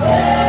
[0.00, 0.39] Yeah.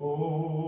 [0.00, 0.67] Oh,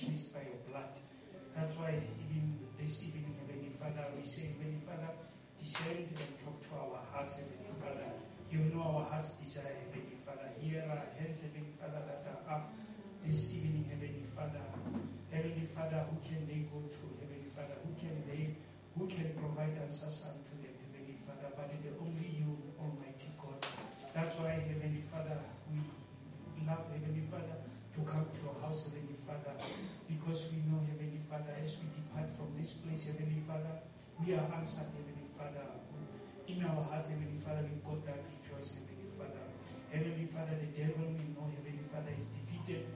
[0.00, 0.96] purchased by your blood.
[1.52, 5.12] That's why even this evening, Heavenly Father, we say, Heavenly Father,
[5.60, 8.08] descend and talk to our hearts, Heavenly Father.
[8.48, 10.48] You know our heart's desire, Heavenly Father.
[10.56, 12.72] Here are hands, Heavenly Father, that are up
[13.20, 14.64] this evening, Heavenly Father.
[15.28, 17.76] Heavenly Father, who can they go to, Heavenly Father?
[17.84, 18.56] Who can they,
[18.96, 21.52] who can provide answers unto them, Heavenly Father?
[21.52, 23.60] But the only you, Almighty God.
[24.16, 25.36] That's why, Heavenly Father,
[25.68, 25.84] we
[26.64, 27.60] love, Heavenly Father,
[27.94, 29.54] to come to your house, Heavenly Father,
[30.06, 33.82] because we know, Heavenly Father, as we depart from this place, Heavenly Father,
[34.22, 35.66] we are answered, Heavenly Father.
[36.46, 39.44] In our hearts, Heavenly Father, we've got that rejoice, Heavenly Father.
[39.90, 42.86] Heavenly Father, the devil we know, Heavenly Father, is defeated.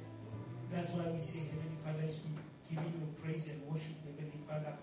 [0.70, 4.74] That's why we say, Heavenly Father, as we give you praise and worship, Heavenly Father,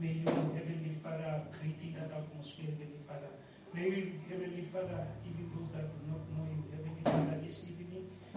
[0.00, 3.28] may you, Heavenly Father, Maybe, Heavenly Father,
[3.74, 7.87] May you Heavenly Father, even those that do not know you, Heavenly Father, this evening,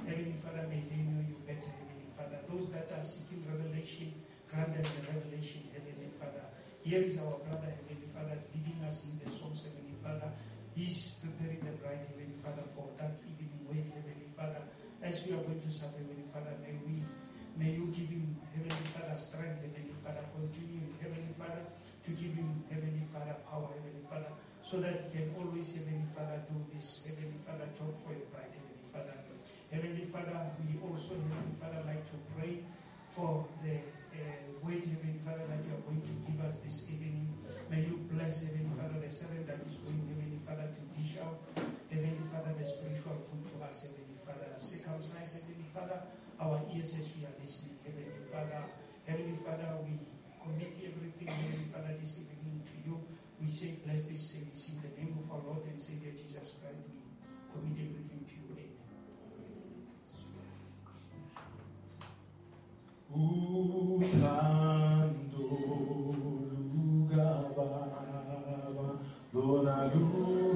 [0.08, 2.40] Heavenly Father, may they know you better, Heavenly Father.
[2.50, 4.14] Those that are seeking revelation,
[4.50, 6.46] grant them the revelation, Heavenly Father.
[6.82, 10.34] Here is our brother, Heavenly Father, leading us in the songs, Heavenly Father.
[10.74, 14.66] He's preparing the bride, Heavenly Father, for that evening wait, Heavenly Father.
[15.00, 17.06] As we are going to supper, Heavenly Father, may we
[17.56, 20.26] may you give him, Heavenly Father, strength, Heavenly Father.
[20.36, 21.64] Continue, Heavenly Father,
[22.04, 24.34] to give him, Heavenly Father, power, Heavenly Father,
[24.66, 28.52] so that he can always, Heavenly Father, do this, Heavenly Father, job for your bride,
[28.52, 29.31] Heavenly Father.
[29.72, 30.36] Heavenly Father,
[30.68, 32.60] we also, Heavenly Father, like to pray
[33.08, 33.80] for the
[34.12, 37.32] uh, word, Heavenly Father, that you are going to give us this evening.
[37.72, 41.40] May you bless, Heavenly Father, the servant that is going, Heavenly Father, to dish out,
[41.88, 44.52] Heavenly Father, the spiritual food to us, Heavenly Father.
[44.60, 46.04] Circumcise, Heavenly Father,
[46.36, 48.68] our ears as we are listening, Heavenly Father.
[49.08, 49.96] Heavenly Father, we
[50.36, 53.00] commit everything, Heavenly Father, this evening to you.
[53.40, 56.76] We say, bless this service in the name of our Lord and Savior Jesus Christ.
[56.84, 57.00] We
[57.56, 58.52] commit everything to you.
[63.14, 64.32] Uthando
[66.72, 67.76] lukababa
[69.34, 70.51] lona luje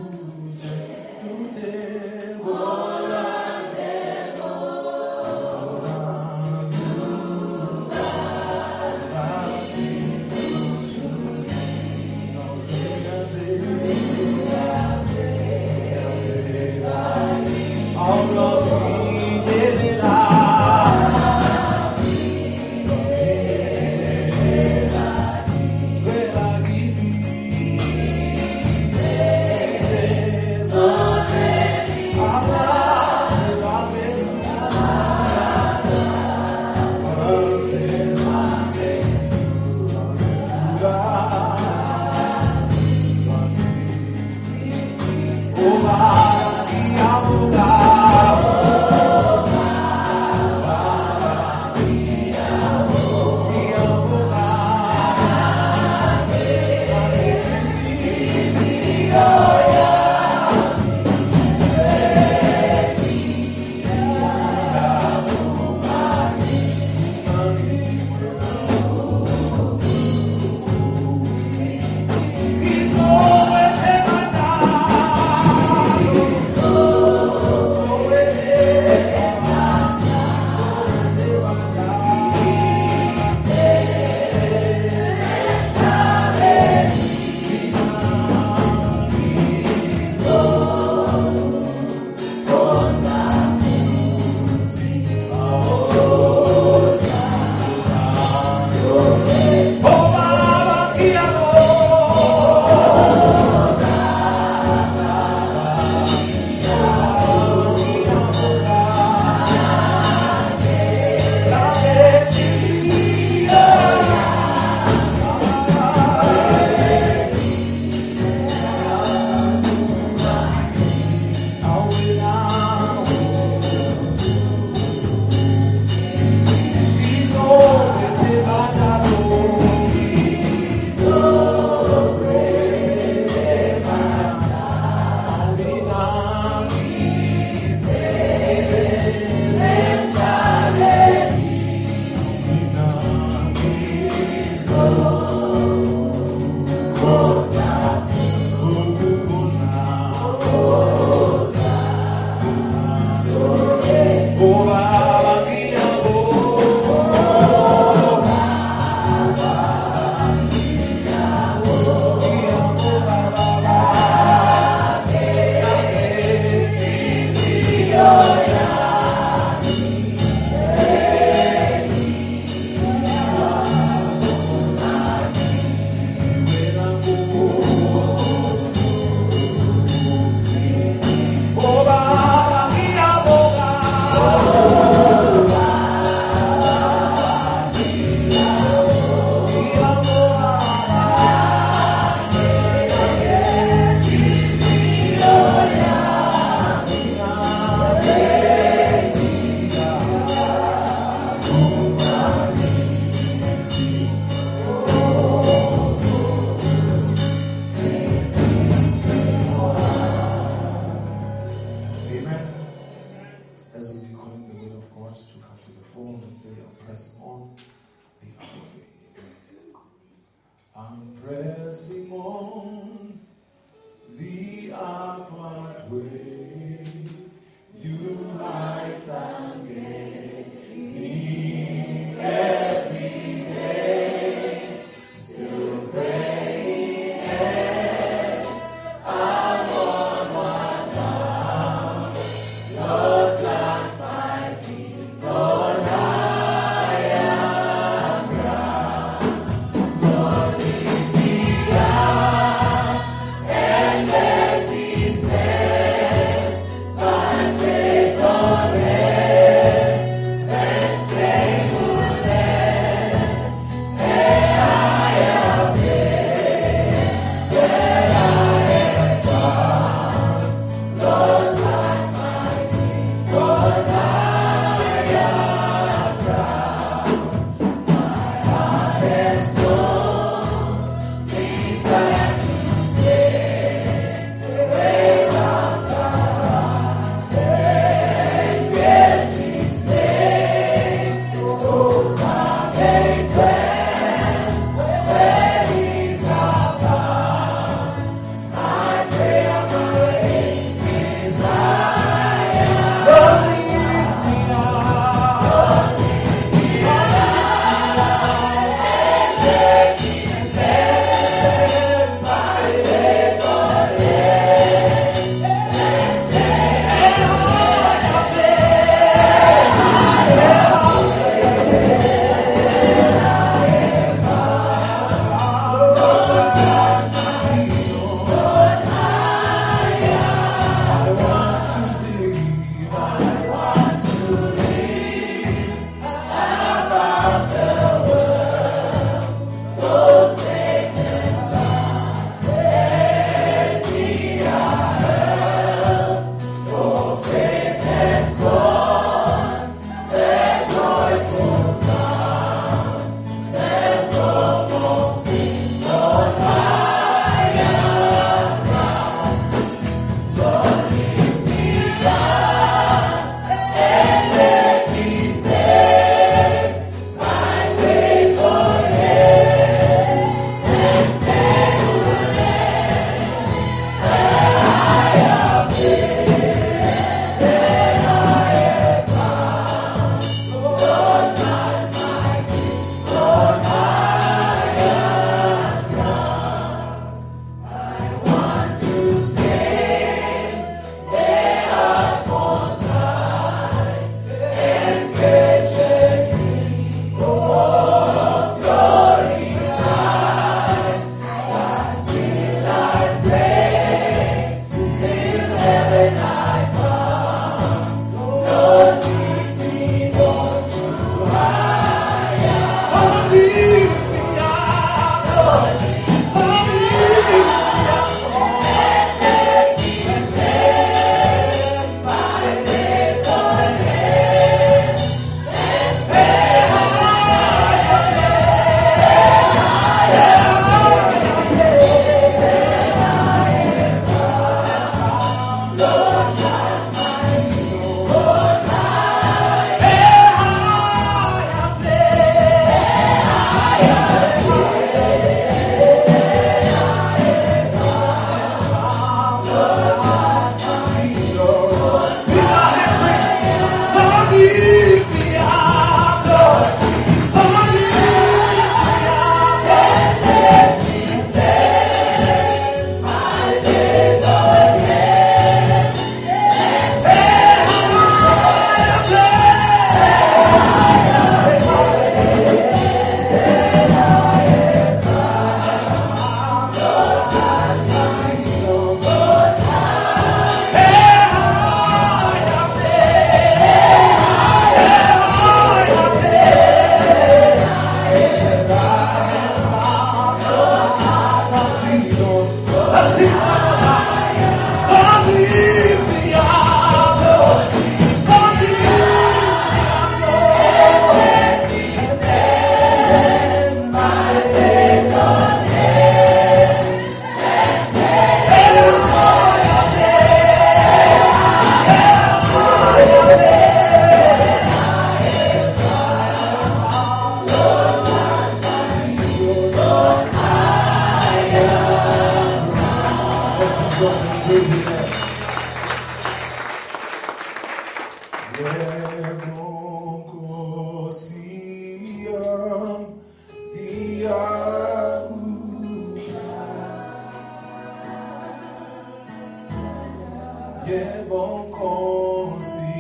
[540.88, 542.94] Yebo Nkosi,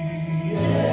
[0.51, 0.84] Yebo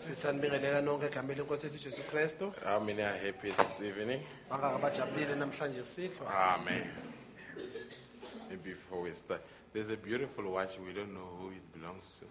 [0.00, 4.20] sisanibingelela nonke egameni lenkosi yethu ujesu kristu how many are happy this evening?
[4.50, 5.82] bangaka namhlanje
[6.28, 6.86] Amen.
[8.50, 9.40] And before we start,
[9.72, 10.78] there's a beautiful watch.
[10.78, 12.26] We don't know who it belongs to.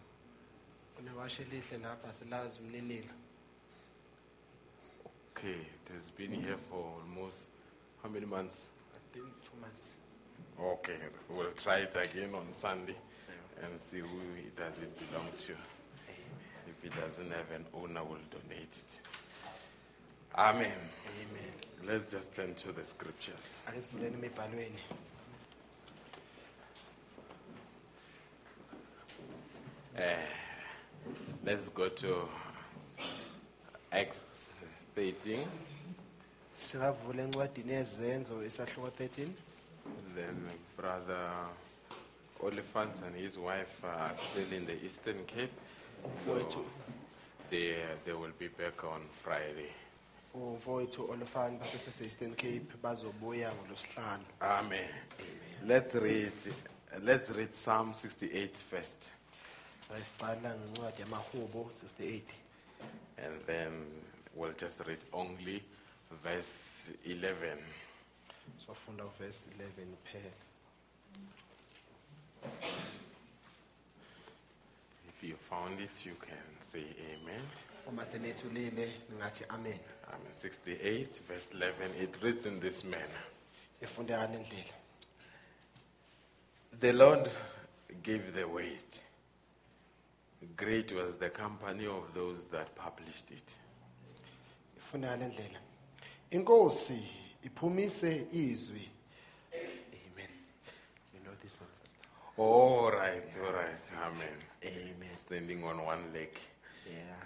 [0.95, 3.13] kunewashe elihle lapha silazi umninilo
[5.35, 7.37] Okay, it has been here for almost
[8.03, 8.67] how many months?
[8.95, 9.95] i think two months
[10.59, 10.97] Okay,
[11.29, 12.95] we'll try it again on Sunday
[13.63, 15.53] and see who it does it belong to.
[16.83, 18.99] If it doesn't have an owner, we'll donate it.
[20.35, 20.65] Amen.
[20.65, 23.59] amen Let's just turn to the scriptures.
[23.67, 24.79] emibhalweni
[29.95, 30.17] eh,
[31.45, 32.27] Let's go to
[33.91, 34.45] Acts
[34.95, 35.37] 13.
[36.53, 39.27] singavula encwadini yezenzo isahluko 13
[40.15, 41.31] Then Brother
[42.39, 45.53] Oliphant and his wife are still in the Eastern Cape.
[46.25, 46.63] So
[47.49, 49.69] they, they will be back on Friday.
[50.35, 54.89] Oh, umfowethu olufani basese-eastern cape bazobuya ngolosihlanu Amen.
[55.67, 56.31] Let's read,
[57.03, 59.09] let's read Psalm 68 first.
[59.95, 62.21] ake sicala ngencwadi yamahubo 68
[63.17, 63.71] And then
[64.35, 65.63] we'll just read only
[66.23, 67.57] verse 11.
[68.65, 70.31] sofunda uvesi 11 phela
[75.21, 77.41] If you found it, you can say amen.
[77.87, 79.79] uma senethulile ningathi amen
[80.13, 80.33] Amen.
[80.33, 81.91] 68, verse 11.
[82.01, 83.23] It reads in this manner.
[83.81, 84.73] ifundeka le ndlela
[86.79, 87.29] The Lord
[88.03, 89.01] gave the weight.
[90.57, 93.51] Great was the company of those that published it.
[94.77, 95.59] ifuna ngale ndlela
[96.31, 97.03] inkosi
[97.43, 98.89] iphumise izwi
[99.53, 100.29] amen
[101.13, 101.97] you know this one first
[102.37, 104.37] All right, all right, amen.
[104.63, 106.29] Amen Standing on one leg.
[106.87, 107.17] yeah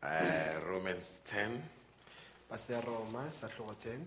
[0.00, 1.60] Uh, Romans 10,
[2.48, 4.06] baseroma sahloko 10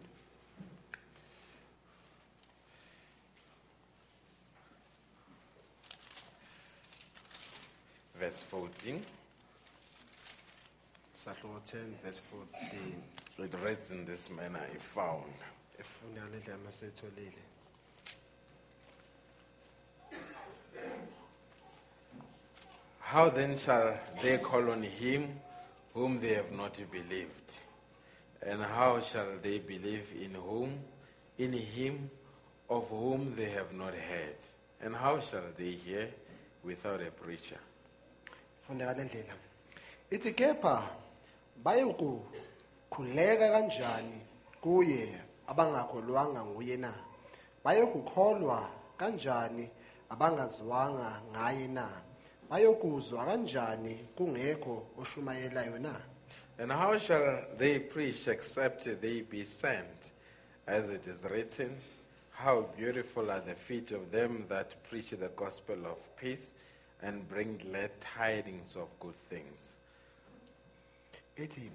[8.19, 9.01] verse 14.
[11.23, 13.03] sahloko 10 verse 14
[13.45, 15.33] It reads in this manner if found.
[15.79, 17.41] efuna ngale ndlela maseyitholile
[23.11, 25.27] How then shall they call on him
[25.93, 27.57] whom they have not believed?
[28.41, 30.79] And how shall they believe in whom?
[31.37, 32.09] In him
[32.69, 34.37] of whom they have not heard?
[34.81, 36.07] And how shall they hear
[36.63, 37.59] without a preacher?
[38.61, 39.33] funda ngale ndlela
[40.11, 40.89] ithi kepha
[41.63, 44.21] bayokukhuleka kanjani
[44.61, 46.93] kuye abangakholwanga nguye na
[47.63, 49.69] bayokukholwa kanjani
[50.09, 51.87] abangazwanga ngaye na
[52.51, 56.01] bayokuzwa kanjani kungekho oshumayelayo na
[56.59, 60.11] And how shall they preach except they be sent?
[60.67, 61.75] As it is written,
[62.31, 66.51] How beautiful are the feet of them that preach the gospel of peace
[67.01, 69.75] and bring glad tidings of good things.
[71.37, 71.71] ethi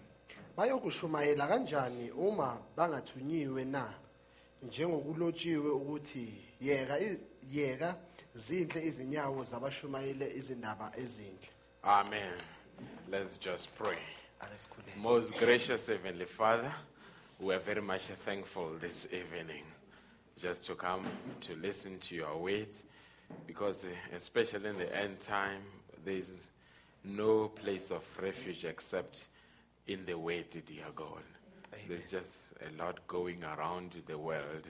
[0.57, 3.95] bayokushumayela kanjani uma bangathunyiwe na
[4.62, 6.29] njengokulotshiwe ukuthi
[6.61, 7.19] yeka i-
[7.53, 7.97] yeka
[8.35, 11.49] zinhle izinyawo zabashumayele izindaba ezinhle
[11.85, 12.35] Amen.
[13.09, 13.99] Let's just pray.
[15.01, 16.73] Most gracious Heavenly Father,
[17.39, 19.63] we are very much thankful this evening
[20.37, 21.05] just to come
[21.41, 22.69] to listen to your word
[23.47, 25.63] because, uh, especially in the end time,
[26.05, 26.35] there is
[27.05, 29.27] no place of refuge except
[29.87, 31.23] in the word, dear God.
[31.89, 34.67] There's just a lot going around the world,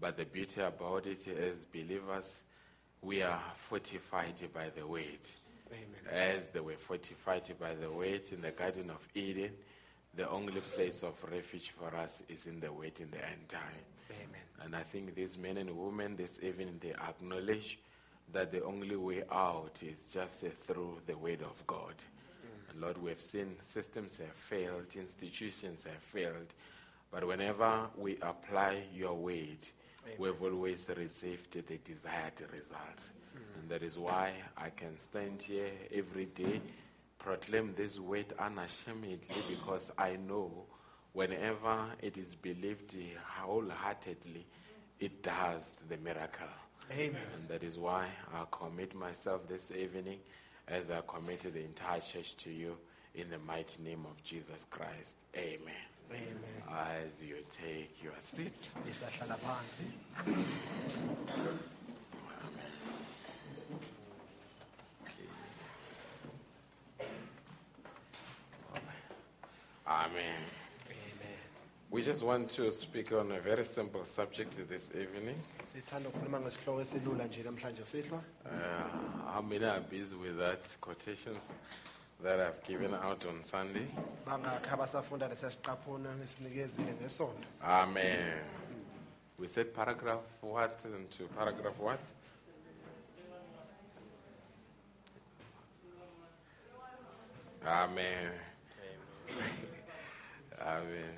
[0.00, 2.42] but the beauty about it as believers,
[3.02, 5.04] we are fortified by the word.
[5.72, 6.32] Amen.
[6.34, 9.52] As they were fortified by the word in the Garden of Eden,
[10.14, 13.60] the only place of refuge for us is in the word in the end time.
[14.10, 14.40] amen.
[14.64, 17.78] And I think these men and women this evening they acknowledge
[18.32, 21.94] that the only way out is just uh, through the word of God.
[22.70, 26.54] And Lord, we have seen systems have failed, institutions have failed,
[27.10, 29.58] but whenever we apply your word,
[30.18, 33.10] we've always received the desired results.
[33.36, 33.60] Mm.
[33.60, 36.60] And that is why I can stand here every day,
[37.18, 40.64] proclaim this word unashamedly, because I know
[41.12, 42.94] whenever it is believed
[43.38, 44.46] wholeheartedly,
[44.98, 46.46] it does the miracle.
[46.90, 50.18] amen And that is why I commit myself this evening
[50.68, 52.76] as I committed the entire church to you
[53.14, 55.18] in the mighty name of Jesus Christ.
[55.36, 55.89] Amen.
[56.10, 58.72] Amen As you take your seats.
[69.86, 70.36] Amen.
[70.88, 71.36] amen
[71.90, 75.36] We just want to speak on a very simple subject this evening.
[75.72, 81.42] sithanda ukukhuluma ngesihloko esilula nje namhlanje sihlwa Uh, how many are busy with that quotations
[82.22, 83.86] that I've given out on Sunday?
[84.26, 85.50] bangakhi abasafunda lesiya
[86.24, 88.38] esinikezile ngesonto Amen.
[89.38, 92.00] We said paragraph what and into paragraph what?
[97.66, 98.32] Amen.
[100.60, 101.14] Amen.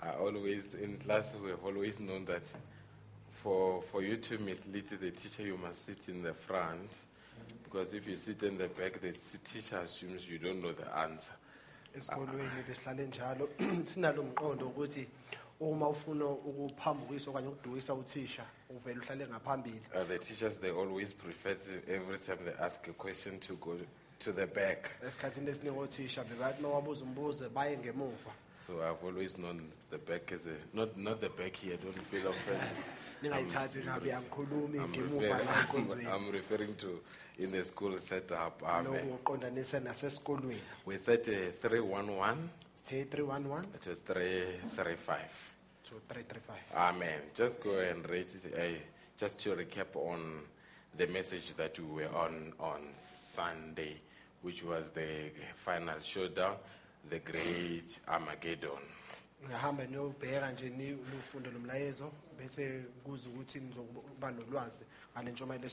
[0.00, 2.42] I always, in class, we have always known that
[3.42, 6.90] for, for you to mislead the teacher, you must sit in the front.
[7.70, 9.12] Because if you sit in the back, the
[9.44, 11.32] teacher assumes you don't know the answer.
[11.96, 13.48] esikolweni besihlale njalo
[13.94, 15.08] sinalo mqondo ukuthi
[15.60, 21.54] uma ufuna ukuphambukisa okanye ukudukisa uthisha uvele uhlale ngaphambili Uh, the teachers, they always prefer
[21.54, 23.76] to, every time they ask a question, to go
[24.18, 24.90] to the back.
[25.06, 28.30] esikhathini esiningi othisha bebathi uma wabuza umbuzo baye ngemuva
[28.66, 32.28] So I've always known the back is a, not, not the back here, don't feel
[32.32, 32.76] offended.
[33.22, 37.00] ningayithathi kabi angikhulumi I'm ngemuva la referring, enkonzweni I'm referring to
[37.38, 38.62] in the school setup.
[38.62, 38.92] Amen.
[38.92, 42.48] lokhu uqondanise nasesikolweni We set a 311
[42.84, 45.20] sithe 311 to 335.
[45.84, 47.20] to 335 Amen.
[47.36, 48.54] Just go and rate it.
[48.54, 48.78] Uh,
[49.16, 50.40] just to recap on
[50.96, 52.80] the message that we were on on
[53.36, 53.96] Sunday,
[54.42, 56.56] which was the final showdown,
[57.10, 58.82] the great Armageddon.
[59.46, 61.58] Ngahamba niyobheka nje ni- niwufunde lo
[62.38, 65.68] bese kuze ukuthi nizokuba nolwazi ngale ntshumayelo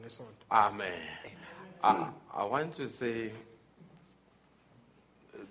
[0.00, 1.08] ngesonto Amen.
[1.82, 3.30] I, I want to say,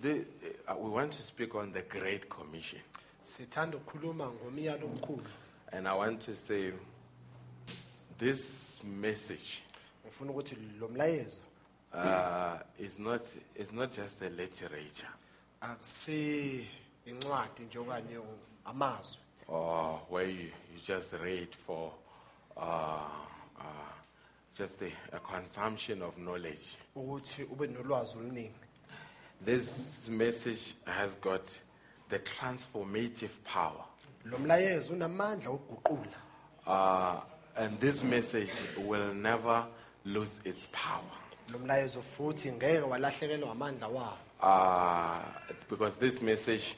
[0.01, 0.25] the,
[0.67, 2.81] uh, we want to speak on the Great Commission.
[3.21, 5.25] sithanda ukukhuluma ngomyalo omkhulu
[5.71, 6.71] And I want to say,
[8.17, 9.61] this message
[10.05, 11.41] ngifuna ukuthi lo mlayezo
[11.93, 13.21] uh, is, not,
[13.55, 15.09] is not just a literature
[15.71, 16.67] akusi
[17.05, 18.19] incwadi nje okanye
[18.65, 20.39] amazwi or where you,
[20.73, 21.91] you just read for
[22.57, 22.61] uh,
[23.59, 23.93] uh,
[24.57, 26.77] just a, a consumption of knowledge.
[26.95, 28.51] ukuthi ube nolwazi oluningi
[29.45, 31.43] This message has got
[32.09, 33.85] the transformative power.
[34.25, 36.17] lo mlayezo unamandla okuguqula
[36.67, 37.21] Uh,
[37.55, 38.51] and this message
[38.87, 39.65] will never
[40.05, 41.17] lose its power.
[41.51, 45.19] lo mlayezo futhi ngeke walahlekelwa amandla wawo Uh,
[45.69, 46.75] because this message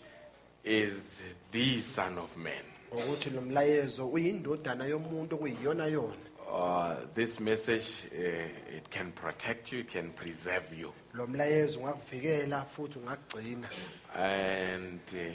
[0.63, 2.63] is the Son of Man.
[2.93, 6.15] ngokuthi lo mlayezo uyindodana yomuntu okuyiyona yona
[6.49, 10.93] Uh, this message, uh, it can protect you, it can preserve you.
[11.13, 13.67] lo mlayezo ungakuvikela futhi ungakugcina
[14.15, 15.33] And uh,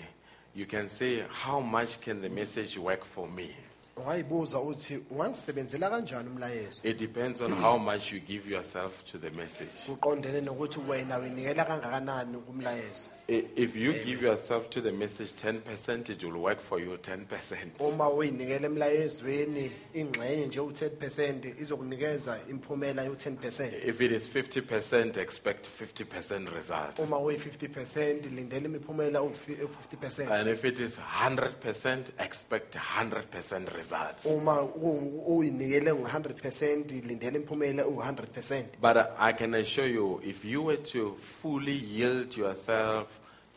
[0.54, 3.54] you can say, how much can the message work for me?
[3.96, 9.30] Ungayibuza uthi ungangisebenzela kanjani umlayezo It depends on how much you give yourself to the
[9.30, 9.72] message.
[9.86, 16.10] kuqondene nokuthi wena uyinikela kangakanani kumlayezo I- If you give yourself to the message 10%,
[16.10, 17.80] it will work for you 10%.
[17.80, 25.18] uma uyinikela emlayezweni ingxenye nje u-10 percent izokunikeza imiphumela yo-10 percent If it is 50%,
[25.20, 26.98] expect 50% results.
[26.98, 34.24] uma uyi-50 percent lindela imiphumela u-50 percent And if it is 100%, expect 100% results.
[34.24, 40.44] uma u- uyinikele ngu-100 percent lindela imiphumela u-100 percent But I can assure you, if
[40.44, 43.08] you were to fully yield yourself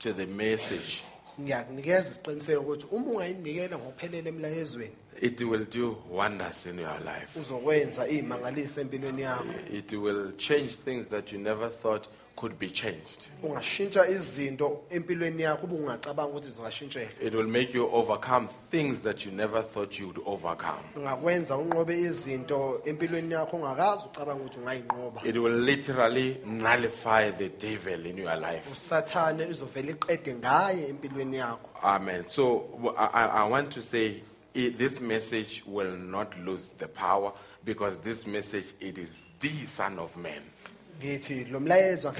[0.05, 1.03] to the message,
[1.41, 7.39] ngiyakunikeza isiqiniseko ukuthi uma ungayinikela ngokuphelele emlayezweni it will do wonders in your life.
[7.39, 13.19] uzokwenza iy'mangaliso empilweni yakho It will change things that you never thought could be changed.
[13.43, 19.25] ungashintsha izinto empilweni yakho ube ungacabanga ukuthi zingashintsheka It will make you overcome things that
[19.25, 20.83] you never thought you would overcome.
[20.95, 28.05] ungakwenza unqobe izinto empilweni yakho ungakazi ucabanga ukuthi ungayinqoba It will literally nullify the devil
[28.05, 28.69] in your life.
[28.73, 32.27] usathane izovele iqede ngaye empilweni yakho Amen.
[32.27, 32.43] So
[32.77, 34.23] w- I, I- I want to say
[34.55, 37.31] i this message will not lose the power
[37.65, 40.41] because this message it is the Son of Man.
[40.99, 42.13] Ngithi lo mlayezo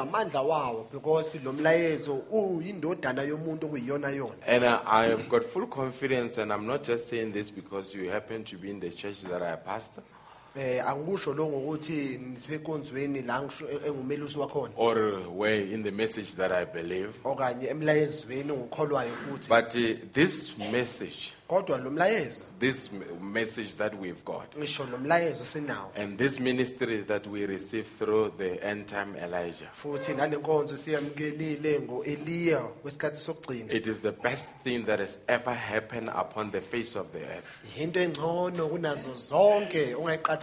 [0.00, 4.34] amandla wawo because lo mlayezo uyindodana yomuntu okuyiyona yona.
[4.46, 8.10] And uh, I have got full confidence, and I'm not just saying this because you
[8.10, 10.02] happen to be in the church that I pastor
[10.56, 14.72] eh angikusho lo ngokuthi nisekonzweni la ngisho engumelusi wakhona.
[14.76, 14.96] Or
[15.36, 17.10] where in the message that I believe.
[17.24, 19.48] okanye emlayezweni ngikholwayo futhi.
[19.48, 22.42] But uh, this message, kodwa lo mlayezo.
[22.58, 25.90] this m- message that we've got, ngisho lo mlayezo sinawo.
[25.96, 31.80] And this ministry that we receive through the end time Elijah, futhi nale nkonzo siyamukelile
[31.80, 33.72] ngoEliya wesikhathi sokugcina.
[33.72, 37.80] It is the best thing that has ever happened upon the face of the earth.
[37.80, 39.94] into engcono kunazo zonke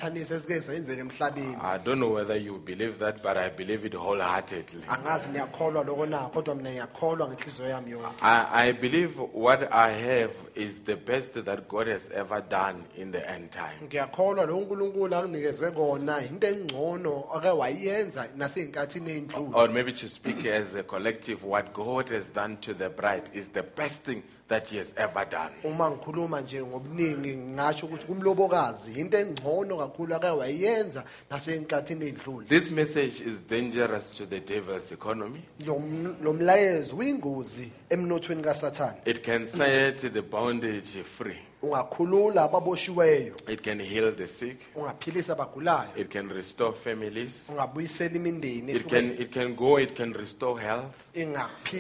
[0.06, 4.84] esike emhlabeni I don't know whether you believe that, but I believe it wholeheartedly.
[4.88, 9.92] angazi niyakholwa lokho na kodwa mina ngiyakholwa ngenhliziyo yami yonke I, I believe what I
[9.92, 13.88] have is the best that God has ever done in the end time.
[13.88, 20.46] ngiyakholwa lo uNkulunkulu akunikeze kona into engcono ake wayenza naseyinkathini eyindlule Or maybe to speak
[20.46, 24.68] as a collective, what God has done to the bride is the best thing that
[24.68, 25.52] He has ever done.
[25.64, 32.72] uma ngikhuluma nje ngobuningi ngingasho ukuthi kumlobokazi into engcono kakhulu ake wayenza naseyinkathini eyindlule This
[32.72, 35.42] message is dangerous to the devil's economy.
[35.66, 41.40] lo m- lo mlayezo uyingozi emnothweni kaSathane It can set the bondage free.
[41.62, 44.58] Ungakhulula ababoshiweyo It can heal the sick.
[44.76, 47.32] ungaphilisa abagulayo It can restore families.
[47.50, 51.08] ungabuyisela imindeni It can, it can go, it can restore health.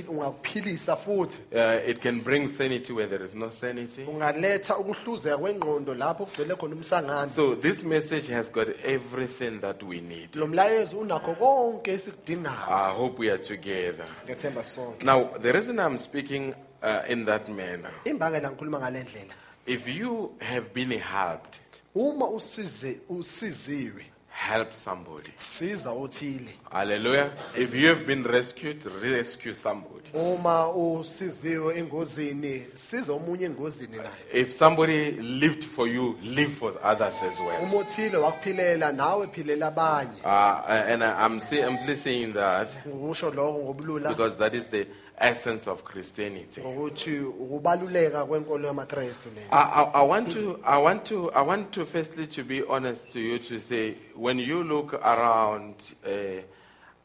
[0.09, 4.03] Ungakuphilisa futhi Uh, it can bring sanity where there is no sanity.
[4.05, 10.01] ungaletha ukuhluzeka kwengqondo lapho kugcwele khona umsangano So this message has got everything that we
[10.01, 10.35] need.
[10.35, 14.05] lo mlayezo unakho konke esikudingayo I hope we are together.
[14.25, 16.53] ngethemba sonke Now, the reason I'm speaking
[16.83, 19.33] uh, in that manner, imbangela ngikhuluma ngale ndlela
[19.67, 21.59] if you have been helped,
[21.95, 25.29] uma usize usiziwe help somebody.
[25.37, 27.31] siza othile Hallelujah.
[27.57, 30.09] If you have been rescued, rescue somebody.
[30.13, 34.09] uma usiziwe engozini siza omunye engozini naye
[34.41, 37.63] If somebody lived for you, live for others as well.
[37.63, 43.31] uma othile wakuphilela nawe philela abanye Uh, and I, I'm say, simply saying that ngikusho
[43.31, 44.85] lokho ngobulula because that is the
[45.17, 46.61] essence of Christianity.
[46.61, 51.71] ngokuthi ukubaluleka kwenkolo yamakrestu le I, I, I want to, I want to, I want
[51.71, 56.09] to firstly to be honest to you to say when you look around, uh,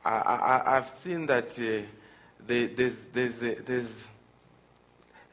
[0.05, 1.87] I, I, I've seen that uh,
[2.47, 4.09] there, there's, there's, there's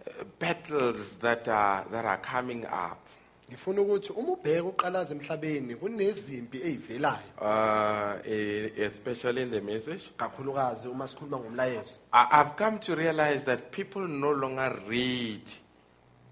[0.08, 3.09] uh, battles that are, that are coming up.
[3.50, 10.04] Ngifuna ukuthi uma ubheka uqalaza emhlabeni kunezimpi ezivelayo Uh, eh, especially in the message.
[10.18, 15.42] kakhulukazi uma sikhuluma ngomlayezo I, I've come to realize that people no longer read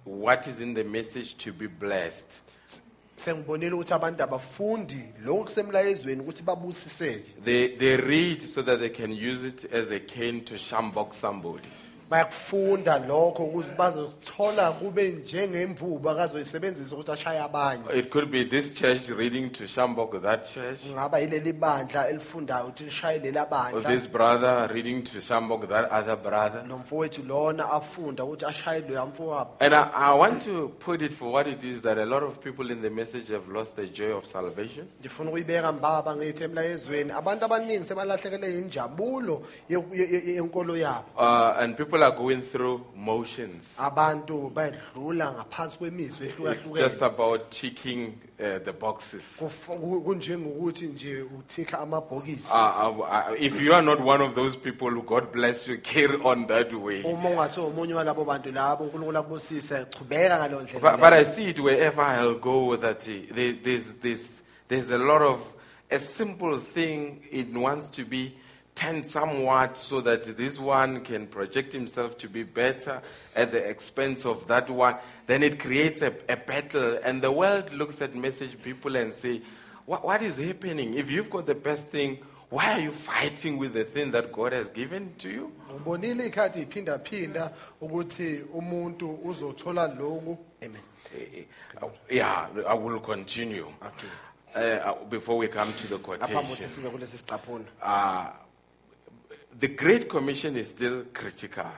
[0.06, 2.30] what is in the message to be blessed.
[3.16, 5.04] sengibonile ukuthi abantu abafundi
[5.46, 10.42] kusemlayezweni ukuthi babusiseke They, they read so that they can use it as a cane
[10.42, 11.68] to sjambok somebody.
[12.10, 15.24] Bayakufunda lokho bazothola kube
[16.10, 17.84] akazoyisebenzisa ukuthi ashaye abanye.
[17.94, 22.84] It could be this church reading to sjambok that church, kungaba yileli bandla elifundayo ukuthi
[22.86, 26.64] lishaye lela or bandla this brother reading to sjambok that other brother.
[26.68, 31.32] nomfowethu lona afunda ukuthi ashaye loya mfowabo And I, I want to put it for
[31.32, 34.12] what it is that a lot of people in the message have lost the joy
[34.16, 34.88] of salvation.
[35.30, 41.06] ukuyibeka mbaba ngithi emlayezweni abantu abaningi sebalahlekelwe injabulo ye- ye- ye- yenkolo yabo.
[41.18, 43.64] Uh, and people are going through motions.
[43.78, 46.42] abantu bayadlula ngaphansi kwemizwa It's just
[46.76, 49.38] ehlukahlukene about ticking uh, the boxes.
[49.40, 54.36] Kuf- ku- kunjengokuthi nje uthikha amabhokisi Uh, uh, uh, if you are not one of
[54.36, 57.02] those people, God bless you, carry on that way.
[57.04, 61.14] uma ungase omunye walabo bantu labo unkulunkulu akubusise chubeka ngaleyo But, but.
[61.14, 65.40] I see it wherever I'll go that uh, there, there's, there's, there's a lot of
[65.90, 68.34] a simple thing it wants to be
[68.78, 73.02] turned somewhat so that this one can project himself to be better
[73.36, 74.96] at the expense of that one.
[75.26, 79.42] Then it creates a, a battle, and the world looks at message people and say,
[79.86, 80.94] what, what is happening?
[80.94, 82.20] If you've got the best thing,
[82.50, 85.52] why are you fighting with the thing that God has given to you?
[85.76, 87.52] ubonile ikhathi iphinda
[87.82, 90.82] ukuthi umuntu uzothola lokhu amen
[91.16, 91.40] Eh,
[91.82, 93.68] eh, Yeah, I will continue.
[93.82, 94.08] okay
[94.56, 98.30] Uh, before we come to the quotation, size kulesi siqaphuna uh,
[99.60, 101.72] the Great Commission is still critical.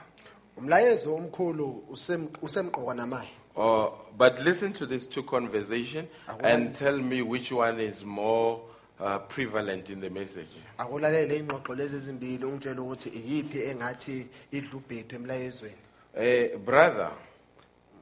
[0.58, 6.08] umlayezo omkhulu usem- usemqoka namaye Uh, but listen to these two conversations
[6.44, 8.62] and tell me which one is more
[9.00, 10.48] uh, prevalent in the message.
[10.78, 15.76] akulalele ingxoxo lezi ezimbili ungitshela ukuthi iyiphi engathi idlubhedu emlayezweni
[16.18, 17.12] Uh, brother,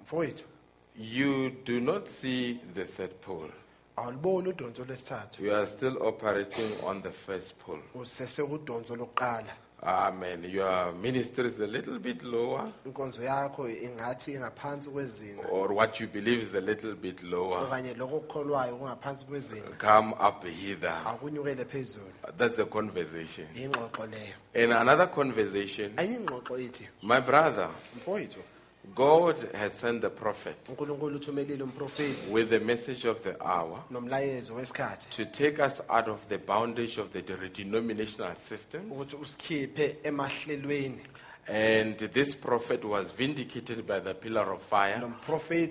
[0.03, 0.43] mfowethu
[0.99, 3.51] you do not see the third pole.
[3.95, 7.81] awuliboni udonso lwesithathu You are still operating on the first pole.
[7.95, 9.53] lokuqala
[9.83, 10.43] Amen.
[10.49, 16.07] Your ministry is a little bit lower, inkonzo yakho ingathi ingaphansi kwezinga or what you
[16.07, 17.63] believe is a little bit lower.
[17.63, 21.01] okanye lokho okukholwayo kungaphansi kwezinga Come up hither.
[21.05, 22.05] akunyukele phezulu
[22.37, 23.47] That's a conversation.
[23.55, 24.33] ingxoxo leyo
[24.65, 28.39] In another conversation, enye ingxoxo ithi my brother, mfowethu
[28.95, 34.55] God has sent the prophet unkulunkulu uthumelile umprofethi with the message of the hour nomlayezo
[34.55, 38.91] wesikhathi to take us out of the bondage of the denominational systems.
[38.91, 41.01] ukuthi usikhiphe emahlelweni
[41.49, 44.99] And this prophet was vindicated by the pillar of fire.
[45.01, 45.11] lo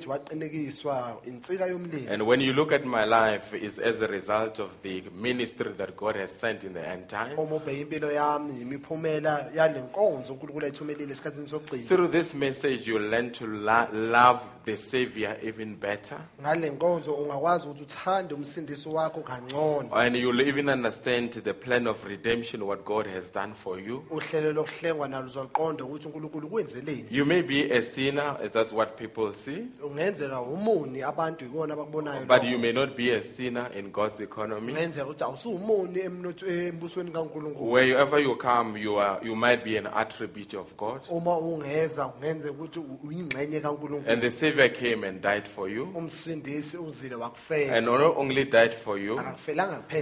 [0.06, 4.70] waqinekiswa insika yomlilo And when you look at my life, it's as a result of
[4.82, 7.36] the ministry that God has sent in the end time.
[7.38, 12.98] uma ubheka impilo yami imiphumela yale nkonzo unkulunkulu ayithumelile esikhathini sokugcina Through this message, you
[12.98, 16.18] learn to lo- love the Savior even better.
[16.40, 22.04] ngale nkonzo ungakwazi ukuthi uthande umsindisi wakho kangcono And you'll even understand the plan of
[22.04, 24.04] redemption, what God has done for you.
[24.10, 25.28] uhlelo lokuhlengwa nalo
[25.66, 30.40] uzoluqonda ukuthi unkulunkulu kwenzeleni You may be a sinner, eh, that's what people see, ungenzeka
[30.40, 34.72] umuni abantu ikona abakubonayo but you may not be a sinner in God's economy.
[34.72, 37.72] kungenzeka ukuthi awusuwumuni embusweni kankulunkulu.
[37.72, 41.00] Wherever you come, you, are, you might be an attribute of God.
[41.10, 44.12] uma ungeza kungenzeka ukuthi uyingxenye kankulunkulu.
[44.12, 45.88] And the Savior came and died for you.
[45.94, 47.76] umsindisi uzile wakufela.
[47.76, 49.20] And not only died for you,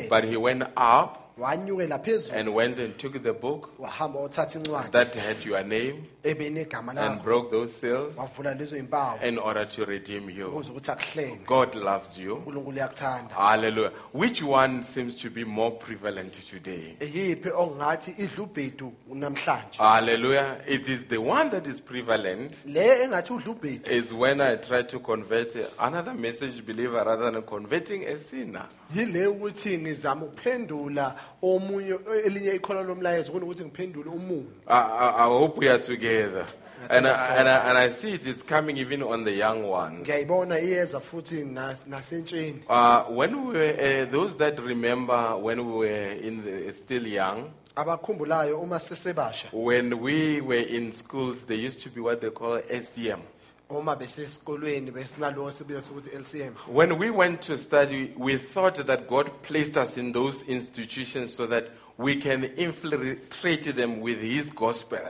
[0.08, 4.90] but he went up wanyukela phezulu and went and took the book wahamba wathatha incwadi
[4.90, 9.68] that had your name ebenegama and lakho broke those seals wavula lezo impawu in order
[9.68, 10.48] to redeem you.
[10.48, 12.34] ukuze ukuthi akuhlenge God loves you.
[12.34, 13.92] unkulunkulu uyakuthanda Hallelujah.
[14.12, 16.96] Which one seems to be more prevalent today?
[17.00, 20.56] iyiphi ongathi idlubhedu namhlanje Hallelujah.
[20.68, 22.52] It is the one that is prevalent.
[22.66, 28.04] le engathi udlubhedu Is when I try to convert another message believer rather than converting
[28.06, 28.66] a sinner.
[28.94, 34.10] Yile ukuthi ngizama ukuphendula omunye elinye ikhono lomlayezo kunokuthi ngiphendule
[34.66, 36.46] I, I, I hope we are together.
[36.90, 40.00] And I, and, I, and I see it is coming even on the young ones.
[40.06, 45.72] ngiyayibona iyeza futhi nas- nasentsheni Uh, when we were, uh, those that remember when we
[45.88, 51.80] were in the, still young, abakhumbulayo uma sisebasha when we were in schools, there used
[51.80, 53.20] to be what they call SCM.
[56.66, 61.46] When we went to study, we thought that God placed us in those institutions so
[61.46, 65.00] that we can infiltrate them with His gospel.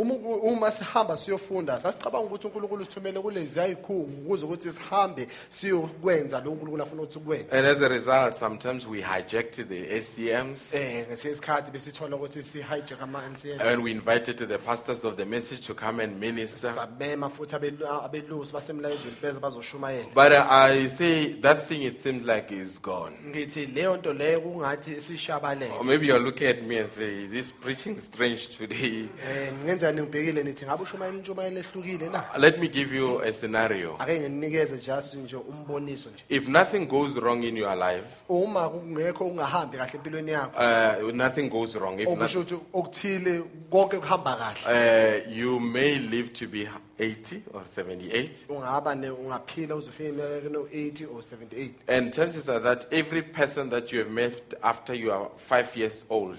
[0.00, 6.82] Uma sihamba siyofunda sasicabanga ukuthi uNkulunkulu usithumele kulezi ayikhungu ukuze ukuthi sihambe siyokwenza lo uNkulunkulu
[6.82, 11.70] afuna ukuthi ukwenze And as a result, sometimes we hijacked the SCMs eh ngesinye isikhathi
[11.70, 15.74] besithola ukuthi si hijack ama LCM and we invited the pastors of the message to
[15.74, 16.72] come and minister.
[16.74, 22.50] sabema futhi abelu- abelusi basemlayezweni beze bazoshumayela But I say that thing, it seems like
[22.54, 23.16] is gone.
[23.28, 27.30] ngithi leyo nto leyo kungathi sishabalele Or maybe you're looking at me and say, is
[27.30, 29.08] this preaching strange today?
[29.26, 29.52] eh
[29.92, 33.96] ngibhekile nithi ngabe ushumayela intshumayelo ehlukile na Let me give you a scenario.
[33.98, 39.24] ake nginikeze just nje umboniso nje If nothing goes wrong in your life, uma kungekho
[39.26, 42.00] ungahambi kahle empilweni yakho uh, nothing goes wrong.
[42.00, 46.68] If not, ukuthi okuthile konke kuhamba kahle uh, you may live to be
[46.98, 48.30] 80 or 78.
[48.48, 53.98] ungaba ne ungaphila uzofika 80 or 78 And chances are that every person that you
[54.00, 56.38] have met after you are five years old,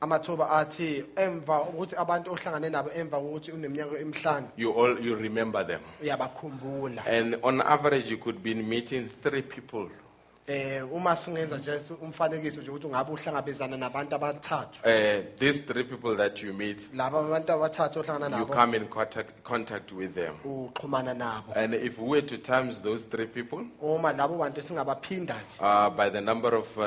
[0.00, 5.66] amathuba athi emva ukuthi abantu ohlangane nabo emva kokuthi uneminyaka emihlanu you all you remember
[5.66, 5.80] them.
[6.02, 9.88] uyabakhumbula And on average, you could be meeting three people.
[10.48, 14.80] Eh uma singenza nje umfanekiso nje ukuthi ungabe uhlangabezana nabantu abathathu.
[14.84, 18.86] Uh, these three people that you meet, laba abantu abathathu ohlangana you nabo come in
[18.86, 20.34] contact, contact with them.
[20.44, 21.52] uxhumana nabo.
[21.54, 25.90] And if we were to times those three people uma labo bantu singabaphinda nje uh,
[25.90, 26.84] by the number of uh,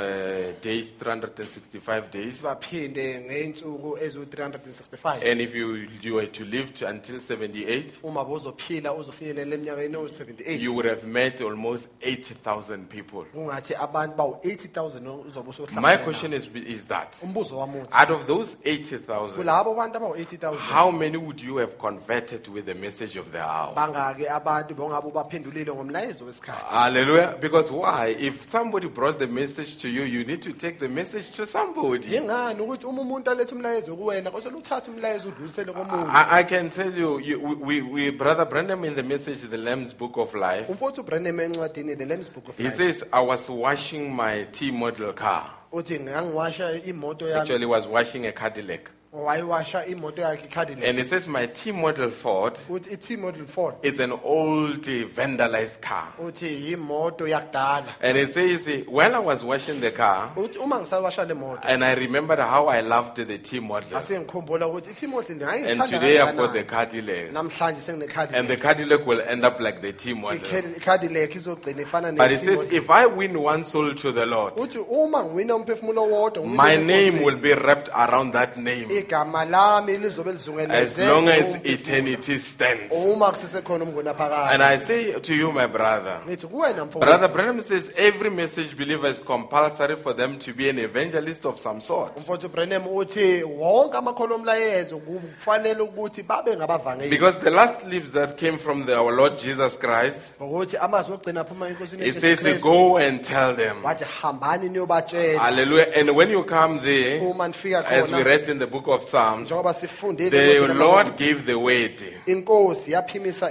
[0.62, 6.88] days, 365 days, sibaphinde ngeinsuku ezu 365 and if you, you were to live to,
[6.88, 13.26] until 78, uma bozophila uzofinyelela eminyakeni o you 78 would have met almost 80,000 people.
[13.52, 18.26] Kungathi abantu bawu 80000 uzobe My question is, is that umbuzo wami uthi out of
[18.28, 23.18] those 80,000, kulabo bantu abawu 80000 how many would you have converted with the message
[23.18, 23.76] of the hour?
[23.76, 27.38] bangake abantu bongabe ubaphendulile ngomlayezo wesikhathi Hallelujah.
[27.42, 28.16] Because why?
[28.20, 32.16] If somebody brought the message to you, you need to take the message to somebody.
[32.16, 36.70] yingani ukuthi uma umuntu alethe umlayezo kuwena kosele uthathe umlayezo udlulisele komunye I, I can
[36.70, 40.68] tell you, you we, we, Brother Branham in the message, the Lamb's Book of Life,
[40.70, 45.14] umfowethu encwadini the lambs book of he life says, I was washing my T model
[45.14, 45.50] car.
[45.72, 48.92] uthi ngangiwasha imoto yami Actually, was washing a Cadillac.
[49.14, 53.76] Wayiwasha imoto yakhe iCadillac And it says, my T model Ford, uthi i-T model Ford
[53.84, 56.14] it's an old vandalized car.
[56.18, 61.28] uthi yimoto yakudala And it says, when I was washing the car, uthi uma ngisawasha
[61.28, 63.98] le moto and I remembered how I loved the T model.
[63.98, 66.64] asengikhumbula ukuthi i-T model And today I've got the.
[66.64, 67.36] Cadillac.
[68.34, 70.40] And the Cadillac will end up like the T model.
[70.40, 74.80] iCadillac izogcina ifana But it says, if I win one soul to the Lord, uthi
[74.90, 79.98] uma ngiwina umphefumulo wodwa ngiwina my name will be wrapped around that name igama lami
[79.98, 82.92] lizobe as lizungeleze long as eternity stands.
[82.92, 87.34] uma kusesekhona umngona And phakathi I say to you, my brother, ngithi kuwena Brother mfowethu
[87.34, 91.82] Branham says every message believer is compulsory for them to be an evangelist of some
[91.82, 92.16] sort.
[92.18, 98.38] umfowethu Branham uthi wonke amakhono omlayezo kufanele ukuthi babe ngabavangeli Because the last lips that
[98.38, 102.62] came from the, our Lord Jesus Christ, ngokuthi amazwi ogcina aphuma enkosini it says, Kristu,
[102.62, 103.84] go and tell them.
[103.84, 105.88] wathi hambani niyobatshela Hallelujah.
[105.96, 109.04] And when you come there, uma nifika as we khona read in the book of
[109.04, 112.04] Psalms, the Lord gave the word.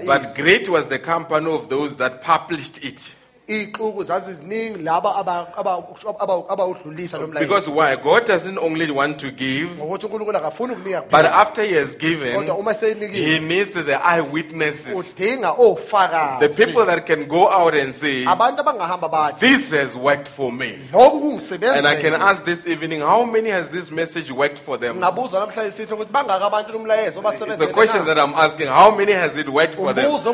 [0.06, 3.16] But great was the company of those that published it.
[3.50, 5.82] Iy'xuku zaziziningi laba aba- aba-
[6.20, 7.96] aba- abawudlulisa lo mlayezo Because why?
[7.96, 11.96] God doesn't only want to give, ngokuthi unkulunkulu akafuni ukunika but kuphela after He has
[11.98, 14.94] given, kodwa seyinikile He needs the eyewitnesses.
[14.96, 19.96] udinga The ofakazi people that can go out and say, abantu abangahamba bathi This has
[19.96, 20.78] worked for me.
[20.92, 24.78] lokhu And I can kungisebenzela ask this evening, how many has this message worked for
[24.78, 24.96] them?
[24.98, 28.68] ngabuzwa namhlanje ukuthi bangaki abantu lumlayezo It's a question that I'm asking.
[28.68, 30.06] How many has it worked for them?
[30.10, 30.30] umbuzo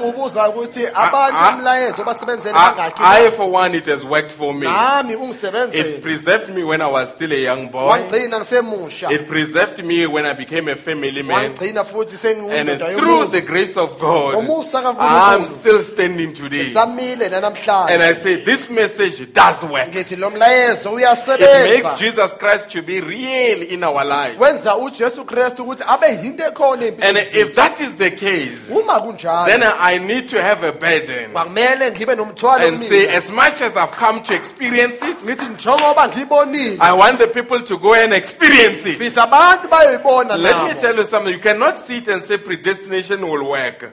[0.49, 4.67] ukuthi abantu I- umlayezo basebenzele I, bangaki I, for one, it has worked for me.
[4.67, 7.89] nami It ungisebenzele preserved me when I was still a young boy.
[7.91, 11.53] wangigcina ngisemusha It preserved me when I became a family man.
[11.55, 16.71] wangigcina futhi And sengiyindoda through the grace of God, ngomusa I'm still standing today.
[16.73, 19.89] samile And nanamhlanje I say, this message does work.
[19.93, 24.39] ngithi lo mlayezo It makes uyasebenza Jesus Christ to be real in our life.
[24.39, 29.01] wenza uJesu Kristu ukuthi abe yinto ekhona And empilweni if that is the case, uma
[29.01, 33.31] kunjalo then I need to have a burden kwakumele ngibe nomthwalo and say, say, as
[33.31, 37.77] much as I've come to experience it, ngithi njengoba ngiyibonile I want the people to
[37.79, 38.99] go and experience it.
[38.99, 41.33] fisa abantu bayoyibona Let me tell you something.
[41.33, 43.93] You cannot sit and say predestination will work.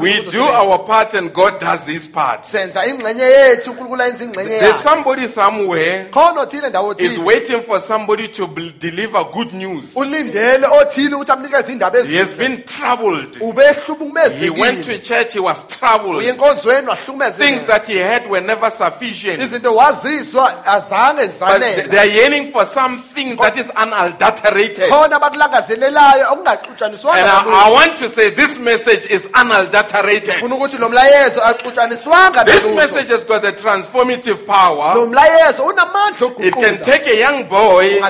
[0.00, 2.44] We do our part and God does his part.
[2.44, 7.80] senza ingxenye yethu unkulunkulu ayenza ingxenye There's somebody somewhere khona othile ndawo is waiting for
[7.80, 8.46] somebody to
[8.78, 9.96] deliver good news.
[9.96, 13.36] ulindele othile ukuthi amnikeze indaba He has been troubled.
[13.36, 15.85] He went to church, he was troubled.
[15.94, 16.88] Uyenkonzweni
[17.36, 19.42] Things that he had were never sufficient.
[19.42, 24.90] izinto wazizwa azange But they, they are yearning for something that is unadulterated.
[24.90, 25.14] And
[27.28, 30.34] I, I want to say this message is unadulterated.
[30.34, 34.94] funa ukuthi lo mlayezo axutshaniswanga This message has got a transformative power.
[34.96, 38.00] lo mlayezo unamandla It can take a young boy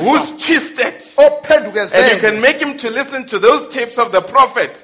[0.00, 0.94] who's twisted
[1.92, 4.82] and you can make him to listen to those tapes of the prophet.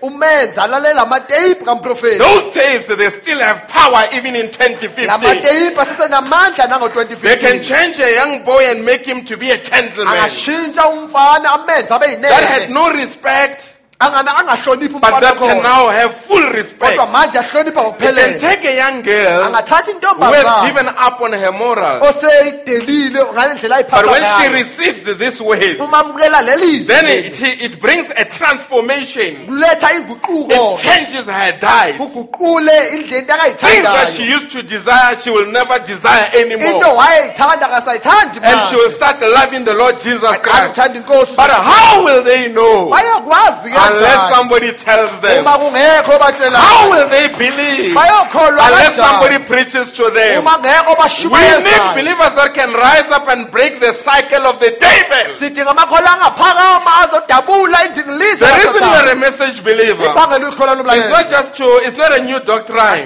[1.99, 5.07] Umenza alalela amateyiphi kamprofeti Those tapes, they still have power even in la 2050.
[5.07, 10.15] mateyiphi They can nango-2015 change a young boy and make him to be a gentleman.
[10.15, 16.53] Angashintsha umfana amenze abe that had yinene no respect, but that can now have full
[16.53, 16.97] respect.
[16.97, 21.53] kodwa manje ahlonipha You can take a young girl who has given up on her
[21.53, 27.43] morals, oseyidelile ngale ndlela but when she receives this word, uma amukela leli then it,
[27.43, 29.35] it brings a transformation.
[29.49, 31.97] It changes her diet.
[31.99, 36.95] Things that she used to desire, she will never desire anymore.
[38.43, 40.77] And she will start loving the Lord Jesus Christ.
[41.37, 42.91] But how will they know
[43.97, 45.45] unless somebody tells them?
[46.59, 47.95] How will they believe?
[48.69, 50.45] Unless somebody preaches to them?
[51.25, 51.31] We
[51.65, 55.37] need believers that can rise up and break the cycle of the devil.
[55.39, 60.05] sidinga amakholwa angaphakama azodabula indingilizi The reason you are a message believer
[60.97, 63.05] is not just to, it's not a new doctrine,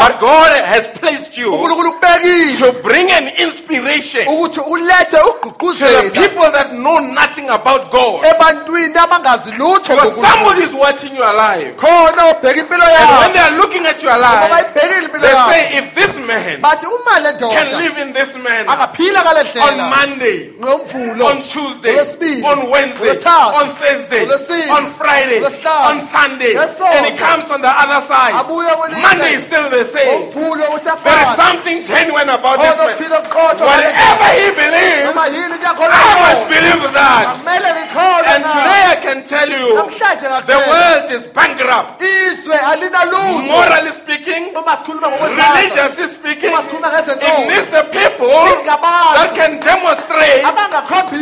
[0.00, 1.50] but God has placed you
[2.58, 4.24] to bring an inspiration
[5.78, 8.24] to the people that know nothing about God.
[9.64, 11.76] Lutho Because somebody is watching your life.
[11.76, 15.60] khona obheka impilo And when they are looking at your life, bayibhekile impilo they say,
[15.78, 19.46] if this man bathi uma le can ndoda live in this man angaphila ngale on
[19.46, 25.88] ndlela Monday, ngomvulo on Tuesday, ngolwesibili on Wednesday, ngolwesithathu on Thursday, ngolwesine, on Friday, ngolwesihlanu,
[25.90, 28.34] on Sunday, ngesonto, and he comes on the other side.
[28.34, 30.10] abuye kwelinye Monday is icele, still the same.
[30.10, 32.94] ngomvulo There is usafana something genuine about this khona man.
[32.94, 37.24] okuthile okuqotho Whatever he believes, noma yini I must believe that.
[37.38, 37.70] kumele
[38.34, 39.74] And today I can tell you,
[40.46, 42.02] the world is bankrupt.
[43.48, 44.52] Morally speaking,
[45.36, 48.46] religiously speaking, it needs the people
[49.14, 50.42] that can demonstrate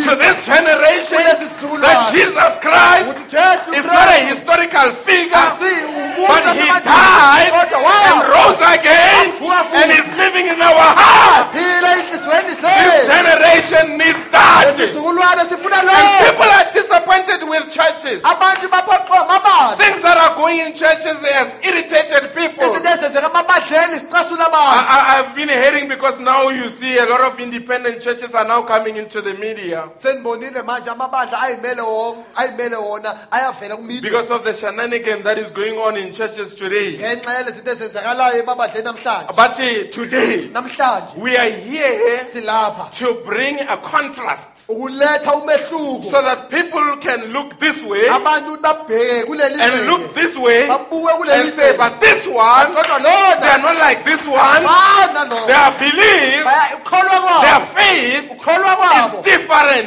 [0.05, 1.18] to this generation
[1.80, 3.16] that Jesus Christ
[3.78, 5.49] is not a historical figure,
[6.28, 9.26] but he died and rose again
[9.74, 11.53] and is living in our heart.
[11.53, 14.64] This generation needs that.
[14.72, 18.22] And people are disappointed with churches.
[18.22, 22.64] abantu baphoxwa amabandla Things that are going in churches has irritated people.
[22.64, 27.38] izinto ezenzeka amabandleni zicasula I, I've been hearing because now you see a lot of
[27.40, 29.90] independent churches are now coming into the media.
[30.02, 35.52] Senibonile manje amabandla ayimele wona ayimele wona ayavela kumedia because of the shenanigan that is
[35.52, 36.96] going on in churches today.
[36.96, 39.36] ngenxa yale zinto ezenzakalayo emabandleni namhlanje.
[39.36, 40.50] But uh, today,
[41.16, 42.24] we are here
[42.92, 44.66] to bring a contrast.
[44.66, 44.78] So
[46.22, 51.42] that people can look this way abantu babheke kuleli and look this way babuke kuleli
[51.42, 54.62] and say, but this one, they are not like this one.
[55.50, 56.44] Their belief,
[57.42, 59.86] their faith is different.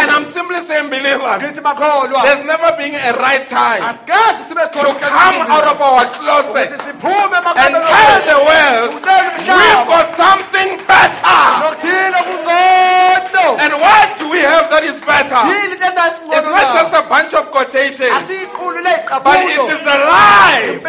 [0.00, 5.80] And I'm simply saying, believers, there's never been a right time to come out of
[5.80, 11.42] our closet and tell the world we've got something better.
[13.64, 15.42] And what do we have that is better?
[16.34, 18.10] into It's not just a bunch of quotations,
[19.24, 20.84] but it is the life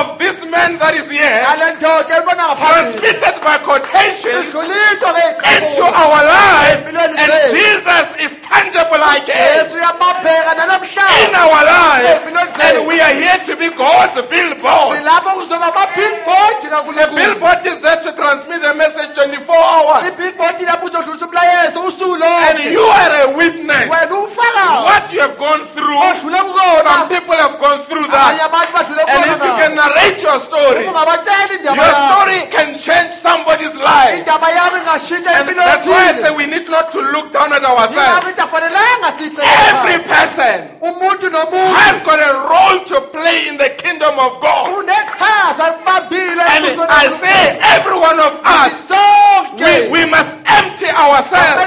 [0.00, 6.20] of this man that is here, yale ndoda elibona ngaphambili transmitted by quotations into our
[6.24, 6.80] life.
[6.86, 12.20] And Jesus is tangible again in our life.
[12.60, 14.98] And we are here to be God's billboard.
[14.98, 16.66] silapho kuzoba amabhilbhodi
[16.96, 20.04] The billboard is there to transmit the message 24 hours.
[20.08, 23.88] ibhilbhodi lapho uzodlulisa umlayezo usuku And you are a witness.
[24.56, 26.00] What you have gone through,
[26.82, 28.32] some people have gone through that.
[29.06, 33.74] And if you can narrate your story, uma ungabatsheli indaba your story can change somebody's
[33.76, 34.18] life.
[34.18, 37.64] indaba yami ingashintsha And that's why I say we need not to look down at
[37.64, 38.24] ourselves.
[38.26, 44.86] Every person has got a role to play in the kingdom of God.
[44.88, 44.90] And
[46.88, 48.74] I say, every one of us,
[49.56, 51.62] we, we must empty ourselves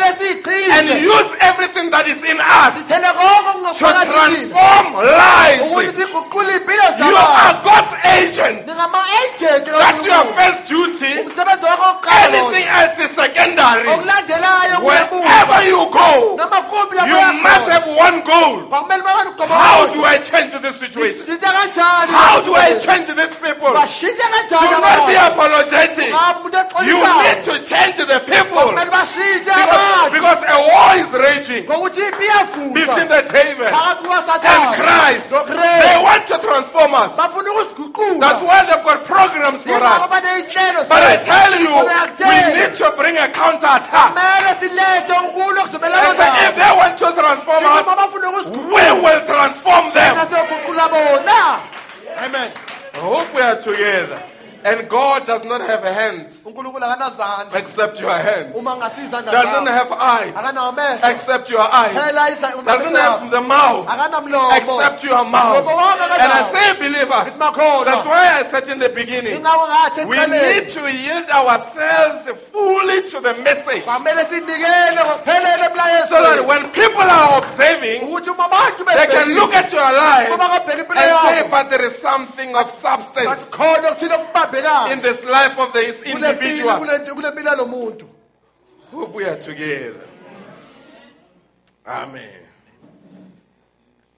[0.72, 5.72] and use everything that is in us to transform lives.
[7.00, 8.66] You are God's agent.
[8.68, 11.14] That's your first duty.
[11.26, 13.88] umsebenzi wakho wokuqala Anything else is secondary.
[13.88, 16.38] Wherever you go,
[17.06, 18.68] you must have one goal.
[19.48, 21.38] How do I change this situation?
[22.10, 23.74] How do I change these people?
[23.74, 26.10] Do not be apologetic.
[26.10, 27.24] You exolisayo.
[27.24, 28.70] need to change the people.
[28.70, 31.66] Because, because a war is raging
[32.74, 35.30] between the phakathi and Christ.
[35.30, 37.16] They want to transform us.
[37.16, 40.00] That's why they've got programs for us.
[40.10, 41.74] But I tell you,
[42.26, 44.14] we need to bring a counterattack.
[44.14, 50.14] kumele silethe unkulu okuzomelana And if they want to transform us, we will transform them.
[52.18, 52.52] amen
[52.94, 54.22] I hope we are together.
[54.64, 56.46] And God does not have hands
[57.54, 58.54] except your hands.
[58.54, 60.34] Doesn't have eyes
[61.04, 61.96] except your eyes.
[61.96, 63.88] Doesn't have the mouth
[64.58, 65.64] except your mouth.
[65.64, 69.44] And I say, believers, that's why I said in the beginning,
[70.08, 73.84] we need to yield ourselves fully to the message.
[73.84, 79.54] kwamele sinikele ngokuphelele So that when people are observing, ukuthi uma abantu they can look
[79.54, 83.50] at your life uma kabheka impilo and say, yakho but there is something of substance
[83.52, 86.78] khona okuthile okubambekayo in this life of this individual.
[86.78, 88.06] kule kule mpilo yalo muntu
[88.92, 90.02] Hope we are together.
[91.86, 92.42] Amen.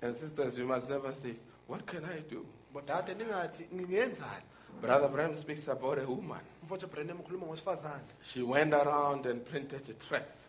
[0.02, 1.36] And sisters, you must never say,
[1.68, 2.46] What can I do?
[2.74, 4.44] bodade ningathi ngingenzani
[4.82, 6.40] Brother Bram speaks about a woman.
[6.64, 10.46] mfowethu brenem ukhuluma ngosifazane She went around and printed the tracts,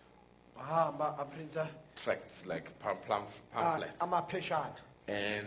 [0.57, 1.66] bahamba aprinta
[2.05, 3.22] tracts like pam- pam-
[3.57, 4.76] ah, pamphlets, amapheshana
[5.09, 5.47] and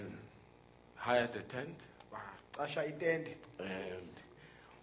[1.06, 1.80] hired a tent
[2.12, 3.36] baqasha itende.
[3.60, 4.14] and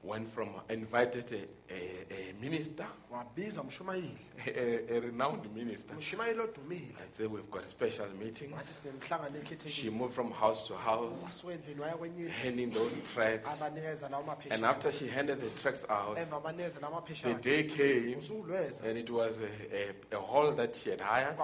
[0.05, 4.01] went from invited a, a, a minister, a, a
[4.47, 8.53] eh, eh, eh, renowned minister, umshumayeli odumile and said, We've got special meetings.
[8.53, 12.71] wathi sinemhlangano She ekhethekile moved from house to house, wasuka endlini waya kwenye indlu, handing
[12.73, 13.49] those tracts.
[13.49, 18.17] abanikeza lawo And after she handed the tracts out, emva banikeza lawo the day came
[18.17, 21.37] usuku lweza and it was a, a, a hall that she had hired.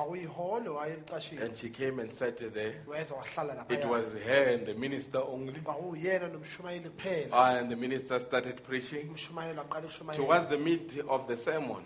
[1.43, 2.74] And she came and sat there.
[2.87, 5.53] weza wahlala It laphaya was her and the minister only.
[5.61, 9.09] kwakuyena nomshumayeli kuphela Uh, and the minister started preaching.
[9.11, 11.85] umshumayeli waqala ushumayeli Towards the mid of the sermon,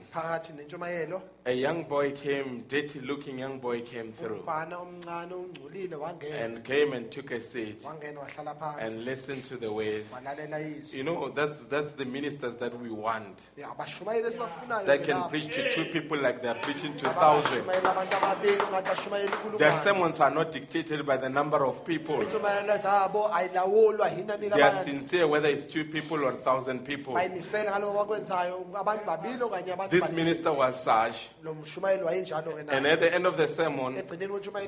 [1.45, 6.64] a young boy came, dirty looking young boy came through umfana omncane ongcolile wangena and
[6.64, 11.03] came and took a seat wangena wahlala phansi and listened to the walalela izwi You
[11.03, 15.68] know, that's, that's the ministers that we want Ya, abashumayeli esibafunayo that can preach to
[15.72, 17.49] two people like they're preaching to thousands.
[17.66, 21.84] abashumayeli abantu ababili ngathi bashumayeli Their inkulungwane sermons are not dictated by the number of
[21.84, 22.22] people.
[22.22, 26.84] intshumayelo zabo ayilawulwa yinani They are labantu sincere whether it's two people or a thousand
[26.84, 27.14] people.
[27.14, 30.16] bayimisele ngaloko bakwenzayo abantu babili okanye abantu This babili.
[30.24, 31.32] minister was such.
[31.43, 33.95] Lo mshumayeli wayenjalo ke And at the end of the sermon,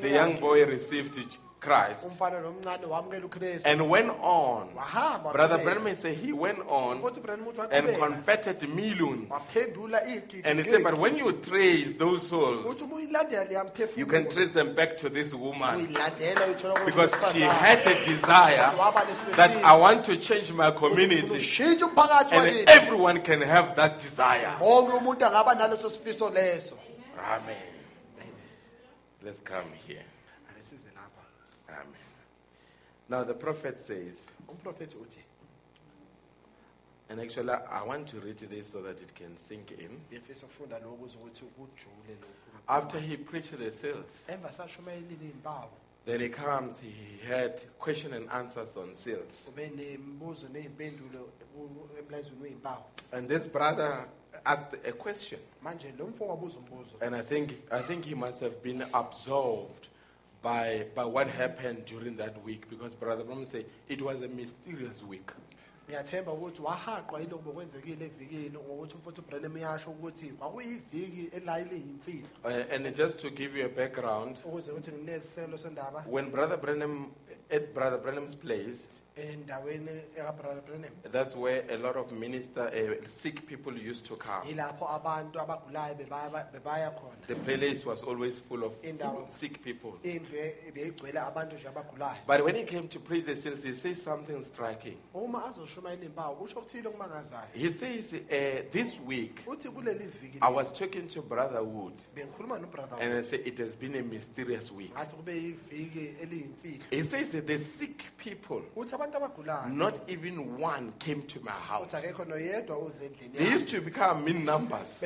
[0.01, 1.14] the young boy received
[1.65, 4.69] Christ umfana nomncane wamukela ukristu and went on.
[4.77, 5.59] wahamba Brother.
[5.59, 7.99] Branham said he went on Futhi uBrenham uthi and waqhubeka.
[7.99, 9.29] converted millions.
[9.31, 13.97] waphendula iy'gidi And he said, but when you trace those souls, uthi uma uyilandela leya
[13.97, 17.51] you can trace them back to this woman uyilandela uyithola kulo because she wesifazane.
[17.51, 18.73] had a desire
[19.37, 19.65] that.
[19.65, 24.53] I want to change my community ushintshe umphakathi and wakithi everyone can have that desire.
[24.61, 26.75] wonke umuntu angaba naleso sifiso leso
[27.19, 27.57] Amen.
[29.25, 30.03] Let's come here.
[30.51, 31.23] ake size lapha
[31.69, 32.03] Amen.
[33.09, 35.23] Now the prophet says, uthi
[37.11, 39.91] and actually I want to read this so that it can sink in.
[40.13, 42.35] ngifisa ukufunda lokhu ukuze ukuthi kujule lokhu
[42.67, 45.69] After he preached the seals, emva sashumayelile iy'mpawu
[46.07, 49.45] then he comes, he had question and answers on seals.
[49.47, 52.83] kube nemibuzo ney'mpendulo ku- emlayezweni wey'mpawu
[53.13, 54.07] And this brother
[54.45, 55.41] asked a question.
[55.63, 59.89] manje lo mfo wabuza umbuzo And I think, I think he must have been absorbed
[60.45, 65.03] by, by what happened during that week because Brother Bram said it was a mysterious
[65.03, 65.31] week.
[65.89, 72.75] ngiyathemba ukuthi wahaqwa yilokhu bokwenzekile evikini ngokuthi umfowethu ubrenham yasho ukuthi kwakuyiviki elayile yimfilo Uh,
[72.75, 77.11] and just to give you a background, ukuze ukuthi nginesiselo sendaba when Brother Brenham,
[77.51, 79.91] at Brother Brenham's place, endaweni
[81.11, 84.47] That's where a lot of minister, uh, sick people used to come.
[84.49, 89.31] yilapho abantu abagulayo bebaya bebaya khona The place was always full of Indawo.
[89.31, 89.93] sick people.
[90.03, 93.75] indlu e- beyigcwele abantu nje abagulayo But when he came to preach the seals, he
[93.75, 94.97] says something striking.
[95.15, 100.51] uma azoshumayela impawu kusho okuthile okumangazayo He says, uh, This week, uthi kuleli viki I
[100.51, 104.73] was talking to Brother Wood, bengikhuluma nobrother and I said, It has been a mysterious
[104.73, 104.93] week.
[104.95, 109.04] ngathi kube yiviki eliyimfihlo He says that the sick people, uthi abantu abagulayo
[109.69, 111.87] not even one came to my house.
[111.87, 114.99] uthi akekho noyedwa uze endlini They used to become in numbers.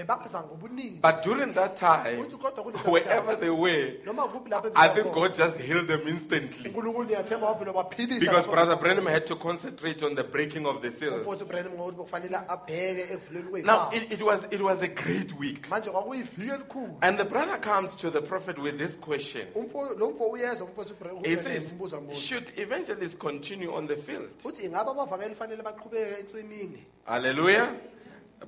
[1.02, 5.12] But during that time, uthi kodwa kulesi wherever they were, noma kuphi lapho I think
[5.12, 6.70] God just healed them instantly.
[6.70, 10.90] unkulunkulu ngiyathemba wavele wabaphilisa Because Brother Branham had to concentrate on the breaking of the
[10.90, 11.14] seals.
[11.26, 15.68] umfowethu uBrenham ngokuthi kufanele abheke ekuvuleni Now, it, it, was, it was a great week.
[15.70, 19.46] manje kwakuyiviki elikhulu And the brother comes to the prophet with this question.
[19.54, 21.74] Umfo- lo mfo uyeza umfowethu uBrenham He says,
[22.14, 24.30] Should evangelists continue on the field?
[24.44, 27.74] uthi ingabe abavangeli fanele baqhubeke ensimini Hallelujah.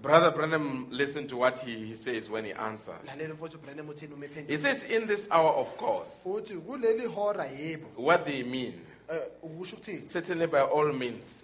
[0.03, 3.03] Brother Branham, listen to what he, he says when he answers.
[3.07, 7.07] lalela umfowethu uBrenham uthini uma He ephendula says, In this hour, of course, uthi kuleli
[7.12, 11.42] hora yebo what they mean, eh, ukusho ukuthini Eh, certainly by all means,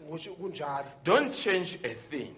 [1.03, 2.33] don't change a thing.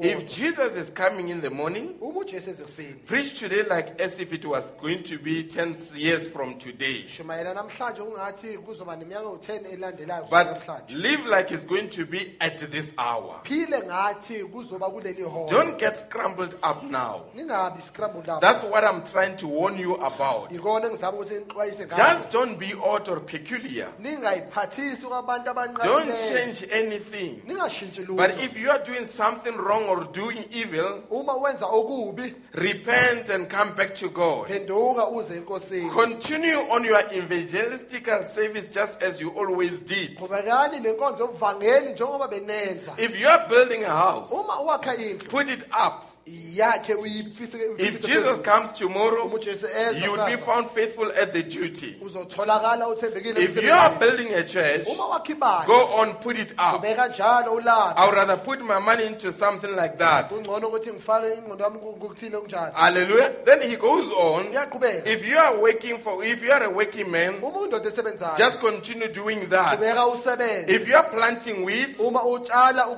[0.00, 4.32] If Jesus is coming in the morning, uma ujesu ezekuseni preach today like as if
[4.32, 7.04] it was going to be 10 years from today.
[7.08, 12.36] shumayela namhlanje ungathi kuzoba neminyaka u-10 elandelayo kusuka But live like it's going to be
[12.40, 13.40] at this hour.
[13.44, 17.20] phile ngathi kuzoba kuleli hora Don't get scrambled up now.
[17.34, 20.50] ningabi scrambled up That's what I'm trying to warn you about.
[20.52, 23.88] ikona engizama ukuthi nixwayise Just don't be odd or peculiar.
[24.10, 27.42] Ningayiphathisi kwabantu Don't abanqabileyo change anything.
[27.46, 32.34] ningashintshi But lutho if you are doing something wrong or doing evil, uma wenza okubi
[32.52, 34.48] repent and come back to God.
[34.48, 40.18] phenduka uze enkosini Continue on your evangelistical service just as you always did.
[40.18, 45.48] qhubekani nenkonzo yobuvangeli njengoba benenza If you are building a house, uma uwakha indlu put
[45.48, 46.05] it up.
[46.26, 46.96] Yakhe
[47.78, 51.96] If Jesus comes tomorrow, uma ujesu eza you will be found faithful at the duty.
[52.00, 56.82] If you are building a church, uma wakha ibandla go on, put it up.
[56.82, 60.28] ubeka njalo ulapha I would rather put my money into something like that.
[60.28, 63.32] kungcono ukuthi ngifake ingqondo yami ku- kukuthile okunjalo Hallelujah.
[63.44, 64.46] Then he goes on.
[65.04, 68.60] If you are working for, if you are a working man, uma undoda esebenzayo just
[68.60, 69.78] continue doing that.
[70.68, 71.96] If you are planting wheat,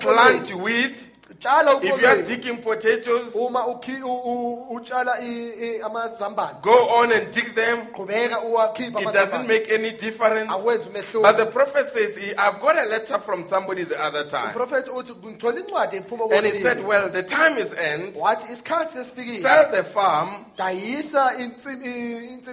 [0.00, 1.04] plant wheat.
[1.40, 6.88] Tshala If you are digging potatoes, uma ukhi- u- u- utshala i- i- amazambane go
[6.88, 7.86] on and dig them.
[7.92, 10.50] qhubeka uwakhipha It doesn't amazambane make any difference.
[10.52, 10.88] awenzi
[11.22, 14.50] But the prophet says, he- I've got a letter from somebody the other time.
[14.54, 18.14] uprofethi uthi ngithola incwadi ephuma And he said, Well, the time is end.
[18.16, 21.32] wathi isikhathi sesifikile Sell the farm dayisa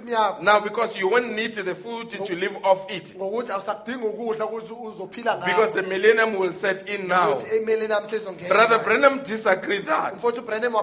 [0.06, 3.14] yakho now because you won't need the food to live off it.
[3.16, 7.32] ngokuthi awusakudinga ukudla ukuze uzophila Because ngakho the millennium will set in now.
[7.32, 8.48] ukuthi emeli nami sezongena
[8.78, 10.14] Brother Brenham disagreed that.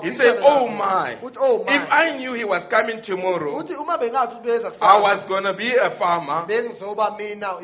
[0.04, 1.18] He said, oh, oh my.
[1.40, 5.24] oh If I knew he was coming tomorrow, uthi uma bengathi ukuthi beza I was
[5.26, 6.46] going to be a farmer.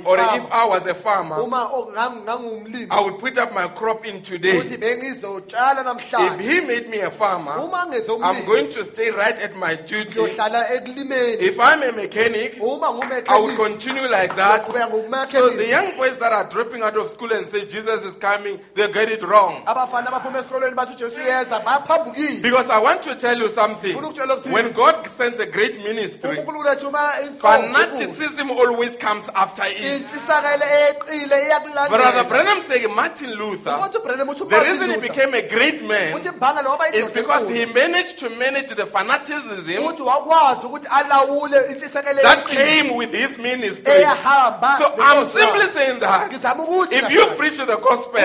[0.05, 4.05] Or if I was a farmer, uma ngang- ngangumlimi I would put up my crop
[4.05, 4.57] in today.
[4.57, 10.19] If he made me a farmer, I'm going to stay right at my duty.
[10.21, 14.65] If I'm a mechanic, I will continue like that.
[15.31, 18.59] So the young boys that are dropping out of school and say Jesus is coming,
[18.75, 19.63] they get it wrong.
[20.19, 23.95] Abafana abaphuma esikolweni bathi ujesu uyeza baphambukile Because I want to tell you something.
[23.95, 24.53] Ufuna ukutshela ukuthini?
[24.53, 30.05] When God sends a great ministry, unkulunkulu lethu uma inkonzo fanaticism always comes after it.
[31.89, 36.13] Brother Branham saying Martin Luther, kodwa uBrenham uthi the reason he became a great man
[36.13, 40.87] uthi mbanga lo waba is because he managed to manage the fanaticism uthi wakwazi ukuthi
[40.91, 44.03] alawule intshisekelo that came with his ministry.
[44.77, 46.31] So I'm simply saying that
[46.91, 48.19] if you preach the gospel,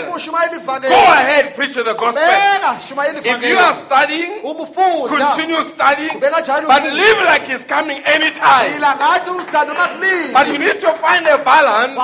[0.83, 2.25] go ahead, preach the gospel.
[2.25, 8.73] If you are studying, continue studying, but live like he's coming anytime.
[8.73, 11.99] phila ngathi uza noma But you need to find a balance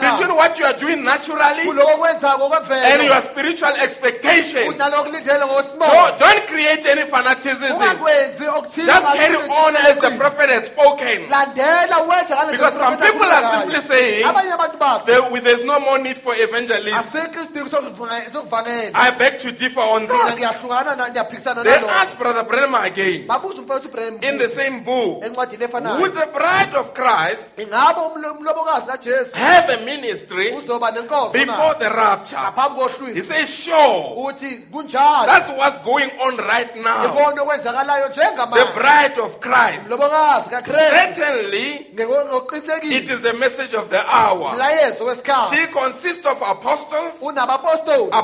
[0.00, 4.72] between what you are doing naturally and your spiritual expectation.
[4.72, 5.44] kunaloko kulindele
[5.78, 7.78] Don't, don't create any fanaticism.
[7.78, 11.22] Just carry on as the prophet has spoken.
[12.50, 16.34] Because some people are simply saying abanye abantu bathi There, there's no more need for
[16.36, 17.12] evangelists.
[18.86, 20.34] Asikho isidingo sokuvanga- sokuvangela ngiyakuvumela I beg to differ on that.
[20.36, 25.22] ngiyahlukana na- ngiyaphikisana Then ask Brother Branham again babuza umfowethu ubraham in the same book.
[26.00, 32.38] Would the bride of Christ ingabe umlo- umlobokazi kajesu have a ministry before the rapture?
[33.14, 34.14] He says, sure.
[35.26, 37.02] That's what's going on right now.
[37.02, 39.88] The bride of Christ.
[40.66, 41.86] Certainly,
[42.82, 44.56] it is the message of the hour.
[45.50, 47.22] She consists of apostles,
[48.12, 48.22] a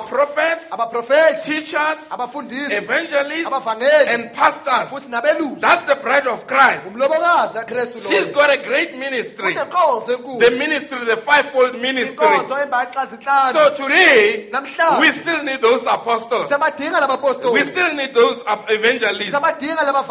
[0.91, 4.91] prophets, teachers, abafundisi evangelists, abavangeli and pastors.
[4.91, 6.87] futhi nabelusi That's the bride of Christ.
[6.87, 9.55] umlobokazi kakristu She's got a great ministry.
[9.55, 12.27] unenkonzo The ministry, the fivefold ministry.
[12.27, 15.01] inkonzo embaxa zinhlanu So today, Namhlanje.
[15.01, 16.51] we still need those apostles.
[17.53, 19.35] We still need those evangelists.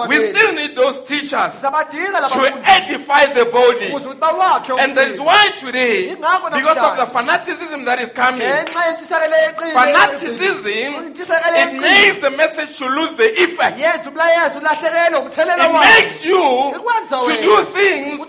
[0.07, 3.89] We still need those teachers to edify the body.
[3.91, 10.22] ukuze bawakhe And that is why today, because of the fanaticism that is coming, fanaticism,
[10.27, 13.79] intshisekelo it makes the message to lose the effect.
[13.79, 16.73] yenza umlayezo ulahlekelwe umthelela It makes you
[17.09, 18.19] to do things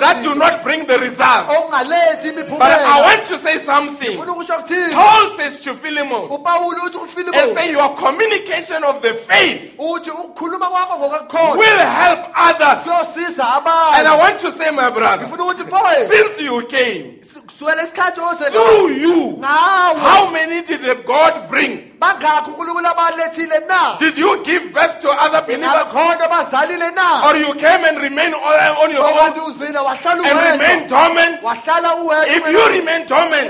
[0.00, 1.48] that do not bring the result.
[1.48, 4.18] But I want to say something.
[4.18, 9.14] ufuna ukusho ukuthini Paul says to Philemon, upawule uthi and say your communication of the
[9.14, 12.86] faith uthi ukukhuluma kwakho ngokakukhola will help others.
[13.32, 17.20] And I want to say, my brother, ngifuna ukuthi mfowethu since you came,
[18.18, 21.91] ose through you, ngawe how many did God bring?
[22.02, 23.96] Bangakho unkulunkulu abalethile na?
[23.98, 25.92] Did you give birth to other ingabe believers?
[25.94, 27.08] khona abazalile na?
[27.28, 29.12] Or you came and remained on uh, on your own?
[29.12, 31.34] Okanye uzile wahlala and remained uwedwa dormant?
[32.36, 33.48] If you remain dormant,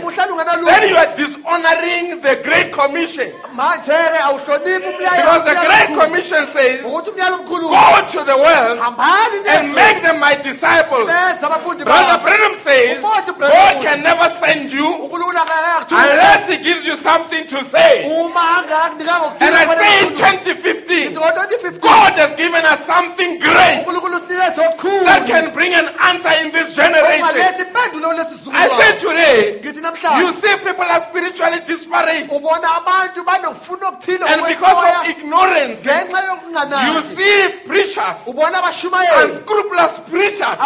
[0.66, 3.28] then you are dishonoring the Great Commission.
[3.42, 3.84] Because
[5.50, 8.78] the Great Commission says, ukuthi umyalo omkhulu Go to the world
[9.48, 11.06] and make them my disciples.
[11.06, 11.48] Brother
[11.84, 15.08] babo Branham says, God can never send you
[15.90, 18.04] unless He gives you something to say.
[19.40, 21.14] And I say in ukuthini 2015,
[21.80, 26.50] God has given us something great unkulunkulu usinikeze okukhulu that can bring an answer in
[26.52, 27.22] this generation.
[27.92, 29.60] kulesi I say today,
[30.20, 32.28] you see people are spiritually disparate.
[32.30, 40.58] ubona abantu banokufuna okuthile And because of ignorance, you see preachers, unscrupulous preachers,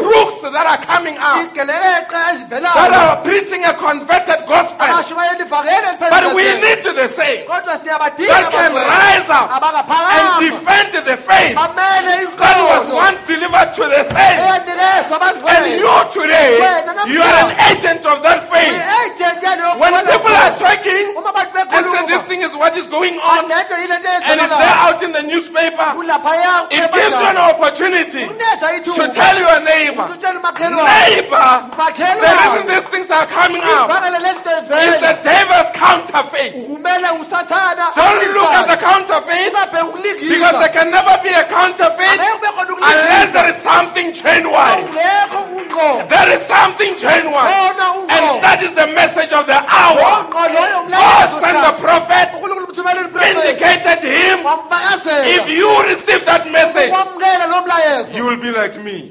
[0.00, 4.86] crooks that are coming out, that are preaching a converted gospel.
[6.10, 11.54] But we need to the same kodwa that can rise up and defend the faith.
[11.54, 14.42] That was once delivered to the saints.
[15.50, 16.58] And you today,
[17.06, 18.74] you are an agent of that faith.
[19.80, 21.16] When people are talking
[21.72, 25.22] and say this thing is what is going on, and it's there out in the
[25.22, 25.88] newspaper,
[26.70, 30.06] it gives you an opportunity to tell your neighbor,
[30.84, 31.48] neighbor,
[32.20, 36.54] the reason these things are coming up is the devil's counterfeit.
[36.66, 37.94] Usathana.
[37.94, 39.52] Don't look at the counterfeit.
[39.52, 44.90] Because there can never be a counterfeit Angeke kube khona unless there is something genuine.
[46.08, 47.46] There is something genuine.
[48.10, 50.26] And that is the message of the hour.
[50.30, 52.28] God sent the prophet,
[53.12, 54.38] vindicated him.
[55.36, 58.14] If you receive that message, wamukela lo mlayezo.
[58.16, 59.10] you will be like me.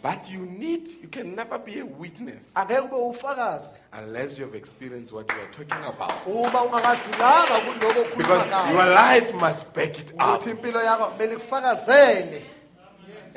[0.00, 2.44] But you need, you can never be a witness.
[2.54, 6.12] Angeke ube ufakazi unless you have experienced what you are talking about.
[6.26, 10.20] uma ungakadlulanga kuloko okhuluma Because your life must back it up.
[10.20, 12.46] ukuthi impilo yakho kumele ikufakazele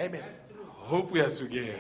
[0.06, 0.22] amen
[0.90, 1.80] Hope we are together.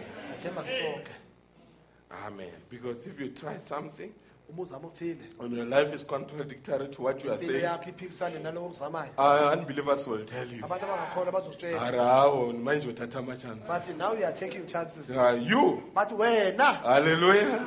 [2.26, 2.50] Amen.
[2.70, 4.12] Because if you try something
[4.50, 8.40] uma uzama okuthile and your life is contradictory to what you are saying, yakho iphikisane
[8.40, 10.64] naloko okuzamayo uh, unbelievers will tell you.
[10.66, 13.68] abantu abangakholwa bazokutshela Harawo, manje uthatha amachance.
[13.68, 17.60] bathi now you are taking chances Uh, you, bathi wena hallelujah.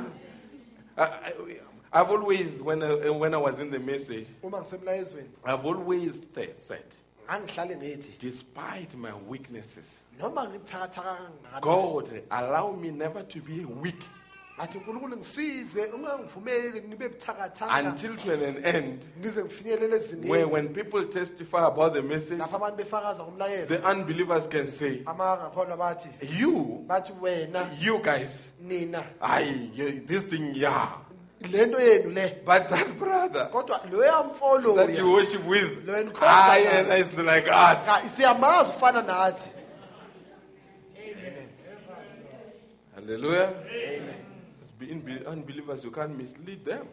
[0.97, 1.33] I,
[1.93, 4.65] I've always, when I, when I was in the message, uma
[5.45, 6.85] I've always th- said,
[7.29, 9.91] angihlale ngithi despite my weaknesses,
[10.21, 11.19] noma ngibuthakathaka
[11.53, 14.03] kangakanani God allow me never to be weak
[14.59, 17.89] athi ngisize ungangivumeli ngibe buthakathaka.
[17.89, 19.05] Until to an end.
[19.19, 23.69] Ngize ngifinyelele where when people testify about the message, lapho abantu befakaza ngomlayezo.
[23.69, 29.05] the unbelievers can say, abangakholwa bathi you, bathi wena you guys, nina.
[29.21, 29.71] I,
[30.07, 30.89] this thing, yeah.
[31.41, 32.43] lento yenu le.
[32.45, 37.49] But that brother kodwa loya that you worship with, Lo I and ah, is like
[37.49, 37.87] us.
[37.87, 39.49] Ka- siyamazi ufana nathi.
[42.95, 43.53] Hallelujah.
[43.71, 44.14] It's
[45.27, 46.87] unbelievers, you can't mislead them.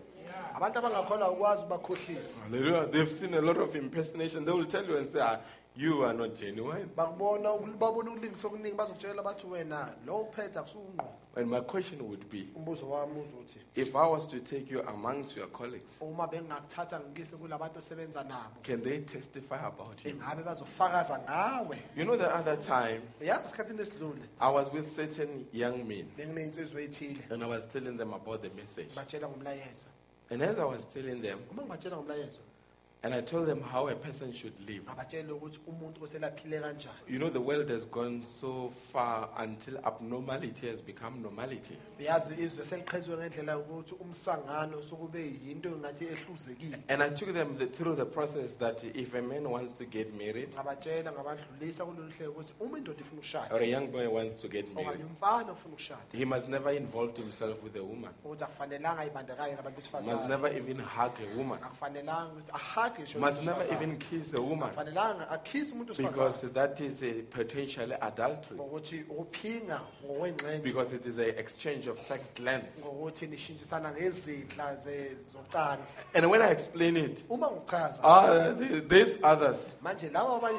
[0.56, 2.92] abantu abangakholwa ukwazi ubakhohlisa Hallelujah.
[2.92, 4.46] They've seen a lot of impersonation.
[4.46, 5.40] They will tell you and say, ah,
[5.76, 6.86] You are not genuine.
[6.98, 7.50] bakubona
[7.80, 11.06] babona ukulingisa okuningi bazokutshela bathi wena lo uphethe akusungqo
[11.38, 15.38] And my question would be umbuzo wami uzothi if I was to take you amongst
[15.38, 20.12] your colleagues, uma bengakuthatha ngikise kulabantu osebenza nabo can they testify about you?
[20.12, 25.46] ingabe bazofakaza ngawe You know, the other time yazi esikhathini esidlule I was with certain
[25.54, 28.94] young men benginey'nsizwa ey'thile and I was telling them about the message.
[28.96, 29.86] batshela ngomlayezo
[30.30, 32.40] And as I was telling them, uma ngibatshela ngomlayezo
[33.04, 34.84] and I told them how a person should live.
[34.86, 40.68] ngabatshela ukuthi umuntu oselaphile kanjani You know, the world has gone so far until abnormality
[40.70, 41.78] has become normality.
[42.00, 47.66] yazi izwe seliqhezwe ngendlela yokuthi umsangano sokube yinto engathi ehluzekile And I took them the,
[47.68, 52.32] through the process that if a man wants to get married ngabatshela ngabadlulisa kulolu hlelo
[52.32, 55.52] ukuthi uma indoda ifuna ukushada or a young boy wants to get okanye married, umfana
[55.52, 58.12] ufuna ukushada he must never involve himself with a woman.
[58.26, 61.60] ukuthi akufanelanga ayibandakanye nabantu Must besifazane never even hug a woman.
[61.64, 64.70] akufanelanga ukuthi ahage ngisho Must never even kiss a woman.
[64.70, 68.58] akufanelanga akhise umuntu Because that is a potentially adultery.
[68.58, 72.80] ngokuthi ukuphinga ngokwengxenye Because it is an exchange of sex glands.
[72.80, 77.24] ngokuthi nishintshisana ngezidla ze- zocansi And when I explain it,
[78.04, 78.54] ah,
[78.88, 79.58] these others,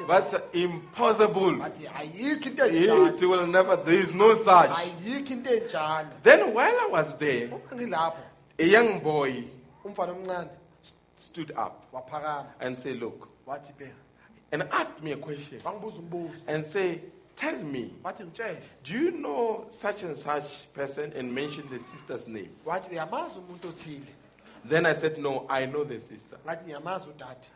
[0.07, 1.57] that's impossible.
[1.57, 4.69] bathi ayikho into enjalo It will never, there is no such.
[4.71, 7.49] ayikho into enjalo Then while I was there,
[8.59, 9.43] a young boy
[9.85, 10.49] umfana omncane st-
[11.33, 11.83] stood up
[12.59, 13.27] and said, Look,
[14.51, 16.35] and asked me a question wangibuza umbuzo.
[16.47, 17.01] and say,
[17.35, 18.57] Tell me, wathi ngitshele.
[18.83, 22.49] do you know such and such person and mention the sister's name?
[22.65, 24.05] wathi uyamazi umuntu othile?
[24.65, 26.37] Then I said, No, I know the sister.
[26.45, 27.47] ngathi ngiyamazi udade?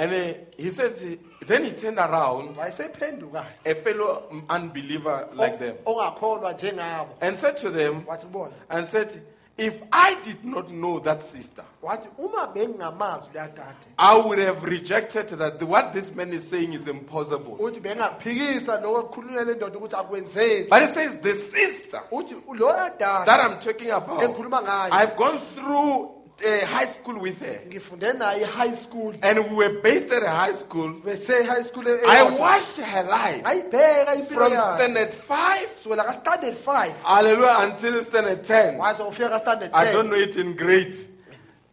[0.00, 0.94] And uh, he said,
[1.44, 7.08] Then he turned around, a fellow unbeliever like them, ongakholwa njengabo.
[7.20, 9.20] And said to them, wathi and said,
[9.58, 13.50] If I did not know that sister, wathi uma bengingamazi leya
[13.98, 15.60] I would have rejected that.
[15.60, 17.56] What this man is saying is impossible.
[17.58, 20.68] uthi bengaphikisa lokho kukhulunywa le ndoda ukuthi akwenzeki.
[20.70, 25.40] But it says the sister uthi loya that I'm talking about, engikhuluma ngayo I've gone
[25.56, 30.22] through uh, high school with her, ngifunde naye i-high school and we were based at
[30.22, 30.92] a high school.
[31.04, 36.92] bese-high school I watched her life ngayibheka impilo from yayo standard five, sukela ka-standard five
[37.02, 38.78] hallelujah, until standard ten.
[38.78, 40.94] waze ufika ka-standard I don't ten know it in grade.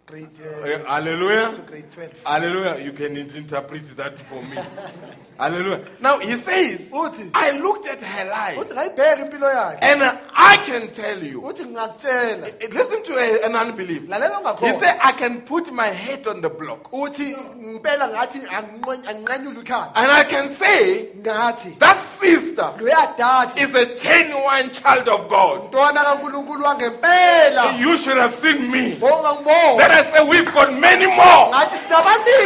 [0.06, 1.52] grade Uh, hallelujah.
[1.56, 2.78] to grade 12 Hallelujah.
[2.86, 4.56] You can interpret that for me.
[5.40, 5.84] Hallelujah.
[6.00, 10.02] Now he says, uthi I looked at her life uthi ngayibheka impilo yakhe and
[10.48, 11.42] I can tell you.
[11.42, 14.04] uthi ngingakutshela Listen to a- an unbelief.
[14.08, 16.92] lalela He said, I can put my head on the block.
[16.92, 23.74] Uthi ngempela ngathi anginqen- anginqanyule ikhanda and I can say ngathi that sister loya is
[23.76, 25.72] a genuine child of God.
[25.72, 27.80] mntwana kankulunkulu wangempela.
[27.80, 28.92] You should have seen me.
[29.00, 31.52] Then I say, We've got many more.
[31.54, 31.90] Ngathi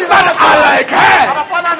[0.10, 1.20] that are like her.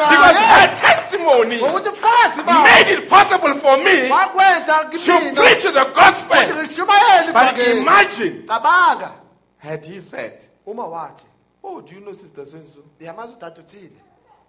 [0.10, 0.50] Because naye.
[0.50, 6.64] Her testimony ngokuthi mfazi made it possible for me to kimina preach the gospel.
[6.64, 9.12] ngishumayele But ivangeli imagine, cabanga
[9.58, 10.34] had he said,
[10.66, 11.26] uma wathi
[11.64, 12.84] Oh, do you know Sister so and so?
[13.02, 13.92] uyamazi uthile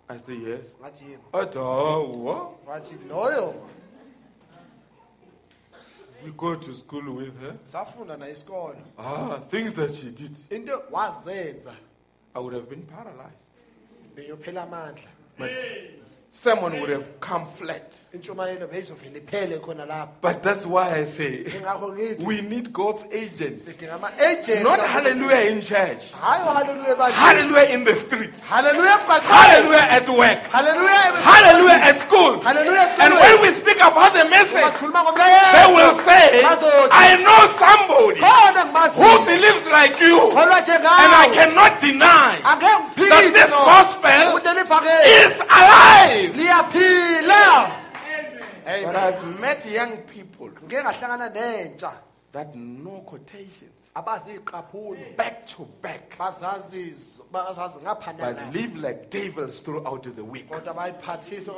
[0.08, 0.66] I say, Yes.
[0.80, 2.66] ngathi yebo But, oh, what?
[2.66, 3.54] wathi loyo
[6.24, 7.54] We go to school with her.
[7.72, 10.36] safunda naye isikolo Ah, things that she did.
[10.50, 11.72] into wazenza
[12.34, 13.38] I would have been paralyzed.
[14.14, 15.08] beyophela amandla
[15.38, 15.50] But
[16.32, 17.92] someone would have come flat.
[18.14, 23.64] intshumayelo beyizovele iphele khona lapho But that's why I say ngithi we need God's agents.
[23.66, 26.12] sidinga ama-agent Not hallelujah in church.
[26.12, 28.42] hayi oh, ebandleni Hallelujah in the streets.
[28.46, 30.42] haleluya emgaqweni Hallelujah at work.
[30.54, 30.98] haleluya
[31.30, 32.32] Hallelujah at school.
[32.42, 38.20] haleluya And when we speak about the message, they will say, I know somebody
[38.98, 40.18] who believes like you.
[40.34, 44.26] kholwa And I cannot deny angeke that this ngiphikise gospel
[45.06, 46.19] is alive.
[46.28, 47.70] Liyaphila.
[48.64, 50.48] But I've met young people.
[50.48, 51.92] Ngike ngahlangana nentsha.
[52.32, 53.72] That know quotations.
[53.96, 56.94] Abaziqaphulo back to back, bazazi
[57.32, 60.48] bazazi but ngaphanana live like devils throughout the week.
[60.48, 61.54] kodwa bayiphathiswa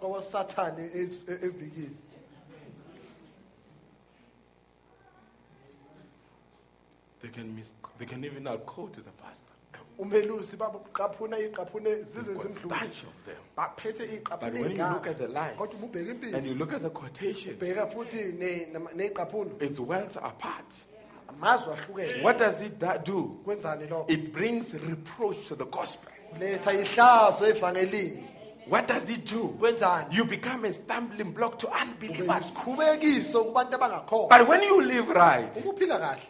[0.00, 1.96] kwabasathane evikini.
[7.20, 9.41] They can miss, they can even out quote the pastor.
[9.98, 10.56] Umelusi
[11.38, 13.36] iqaphune zize They've got zimdlule bunch of them.
[13.56, 16.54] baphethe But iqaphune when you look at the life kodwa uma ubheka and impilo you
[16.54, 20.72] look at the quotation, bheka futhi ne- nama- ney'qaphuno it's worlds apart.
[21.42, 23.38] ahlukene What does it da- do?
[23.44, 26.12] kwenzani lokho It brings reproach to the gospel.
[26.40, 28.28] letha ihlazo evangelini
[28.68, 29.48] What does it do?
[29.58, 32.42] kwenzani You become a stumbling block to unbelievers.
[32.42, 35.52] isikhubekiso kubantu abangakhona But when you live right,
[35.98, 36.20] kahle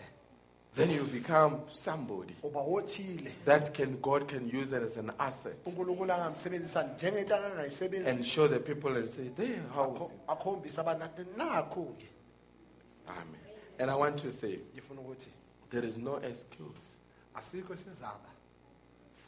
[0.74, 3.30] then you become somebody uba othile.
[3.44, 7.34] that can God can use it as an asset unkulunkulu angamsebenzisa njengento
[8.06, 12.06] and show the people and say, there, how akho- akhombise abantu athi nakho-ke
[13.08, 13.40] Amen.
[13.78, 15.28] And I want to say, ngifuna ukuthi
[15.70, 16.78] there is no excuse
[17.34, 18.30] asikho sizaba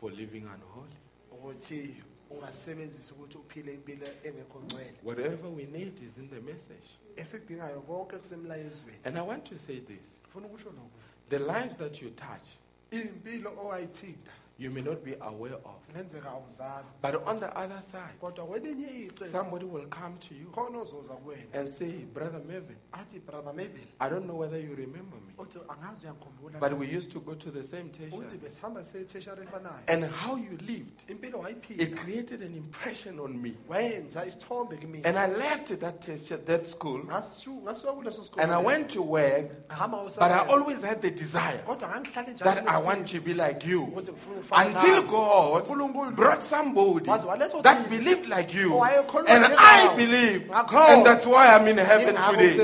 [0.01, 0.97] for living unholy.
[1.33, 1.95] ukuthi
[2.31, 4.95] ungasebenzisi ukuthi uphile impilo engekho ngcwele.
[5.05, 6.89] Whatever we need is in the message.
[7.17, 10.19] esikudingayo konke kusemlayezweni And I want to say this.
[10.25, 10.91] Ngifuna ukusho lokho
[11.29, 12.47] the lives that you touch,
[12.93, 15.81] iy'mpilo owayithinta you may not be aware of.
[15.95, 17.01] awuzazi.
[17.03, 21.15] But on the other side, kodwa kwelinye icele somebody will come to you khona ozoza
[21.15, 25.33] kuwena and say, Brother Mevin, athi brother meville I don't know whether you remember me,
[25.39, 28.39] uthi angazi uyangikhumbula but we used to go to the same uthi tertiary.
[28.39, 29.89] besihamba setheshara efanayo.
[29.89, 33.57] And how you lived, impilo it wayiphila created an impression on me.
[33.69, 39.69] wayenza isithombe And I left that tertiary, that school, kuleso and I went to work,
[39.69, 43.67] but I always had the desire kodwa ngangihlale njalo that I want to be like
[43.67, 43.87] you.
[44.53, 45.03] Until.
[45.03, 45.67] God
[46.17, 47.07] brought somebody
[47.63, 48.81] that believed like you,
[49.27, 49.45] and.
[49.57, 52.57] I believe, and that's why I'm in heaven today.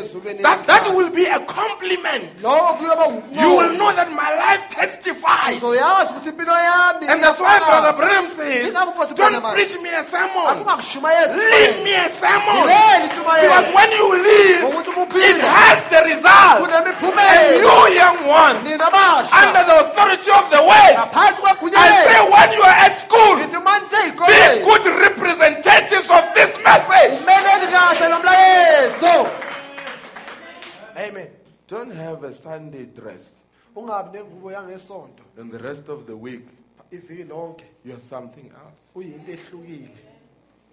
[0.43, 2.41] That that will be a compliment.
[2.41, 7.59] You will know that my life testifies, uzoyazi ukuthi impilo yami and that's why.
[7.59, 10.65] Brother Branham says, "Don't preach me a sermon,
[11.37, 12.67] leave me a sermon."
[13.41, 14.61] Because when you leave,
[15.15, 16.71] it has the result.
[16.71, 18.67] And you, young ones,
[19.33, 20.97] under the authority of the word,
[21.77, 27.21] I say when you are at school, be good representatives of this message.
[27.21, 29.31] umeleni kahle nomlayezo
[30.97, 31.29] amen.
[31.69, 33.31] Don't have a Sunday dress.
[33.77, 36.47] Ungabi nengubo yangesonto and the rest of the week
[36.93, 38.81] iviki lonke you're something else.
[38.95, 39.89] uyinto ehlukile.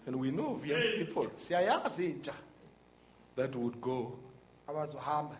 [0.07, 2.33] And we know of young people siyayazi intsha
[3.35, 4.13] that would go
[4.67, 5.37] abazohamba.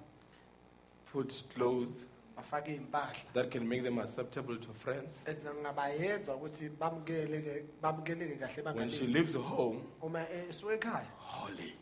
[1.12, 2.04] put clothes
[2.38, 5.10] bafake iy'mpahla that can make them acceptable to friends.
[5.26, 11.74] ezingabayenza ukuthi bamukeleke bamukeleke kahle When she bangalini leaves home, uma esuke ekhaya holy.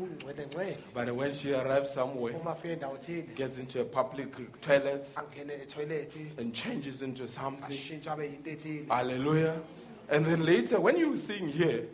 [0.00, 4.28] ngcwele But when she arrives somewhere, uma afike endawo thile gets into a public
[4.60, 7.64] toilet angene and changes into something.
[7.76, 9.60] ashintshe abe yinto ethile Hallelujah.
[10.08, 11.84] And then later, when you sing here,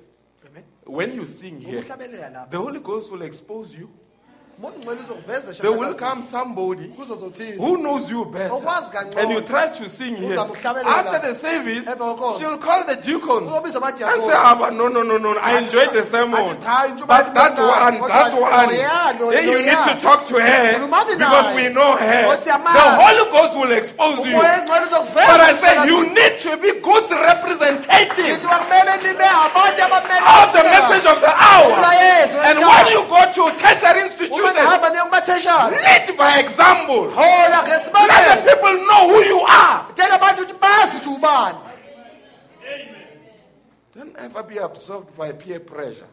[0.47, 0.65] Amen.
[0.87, 3.89] when you sing here, ukuhlabelela lapha the Holy Ghost will expose you.
[4.59, 6.91] Uma ungcwele uzokuveza There will come somebody
[7.59, 8.55] who knows you better.
[9.19, 10.39] And you try to sing here.
[10.39, 11.85] After the service,
[12.39, 16.41] she'll call the deacon and say, Abba, no, no, no, no, I enjoyed the sermon.
[16.41, 18.71] Athi, cha, intshumayelo But that one, that one,
[19.35, 22.37] hey, you need to talk to her because we know her.
[22.41, 22.57] The.
[22.97, 24.37] Holy Ghost will expose you.
[24.37, 29.25] umoya engcwele uzokuveza But I say, you need to be good representative Ngithi kwakumele nibe
[29.25, 31.77] abantu abamele of the message of the hour.
[32.49, 34.91] And when you go to tertiary uma institutions, ngihamba
[35.83, 37.11] lead by example.
[37.11, 39.79] hola Let ngesibonelo the people know who you are.
[39.95, 41.59] tshela abantu ukuthi bazi ukuthi ubani
[43.97, 46.07] Don't ever be absorbed by peer pressure.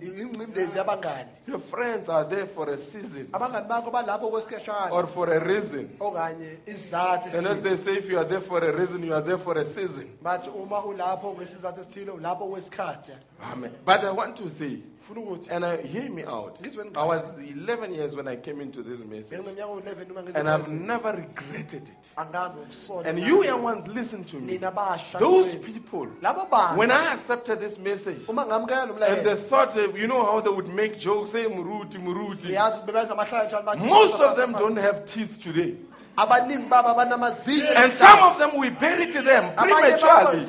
[0.00, 5.40] Yabangani Your friends are there for a season abangani bakho balapho kwesikhashana or for a
[5.44, 5.88] reason.
[6.00, 9.14] okanye isizathu And as esithile they say, if you are there for a reason, you
[9.14, 10.08] are there for a season.
[10.22, 13.12] bathi uma ulapho ngesizathu esithile ulapho kwesikhathi
[13.42, 13.72] Amen.
[13.84, 16.60] But I want to say, funa ukuthi and I, hear me out.
[16.94, 20.68] I was 11 years when I came into this message, bengineminyaka u-11 uma and I've
[20.68, 22.16] never regretted it.
[22.16, 24.52] angazi ukusola And you young ones, listen to me.
[24.52, 29.26] nina basha Those people, labo bantu when I accepted this message, uma ngamukela lo and
[29.26, 32.46] they mlayezo thought, uh, you know how they would make jokes, say Muruti, Muruti.
[32.48, 35.74] ngiyazi ukuthi bebenza amahlaya njalo bathi- Most of them don't have teeth today.
[36.16, 40.44] abaningi babo abanamazinyo And some of them we buried them prematurely.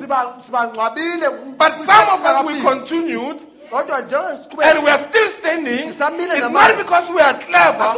[1.58, 5.88] But some of us we continued kodwa njengoba siqhubeka and we are still standing.
[5.88, 7.94] It's not because we are clever,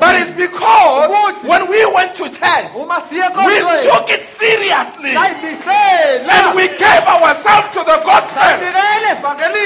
[0.00, 7.04] but it's because when we went to church, we took it seriously and we gave
[7.04, 8.42] ourselves to the gospel.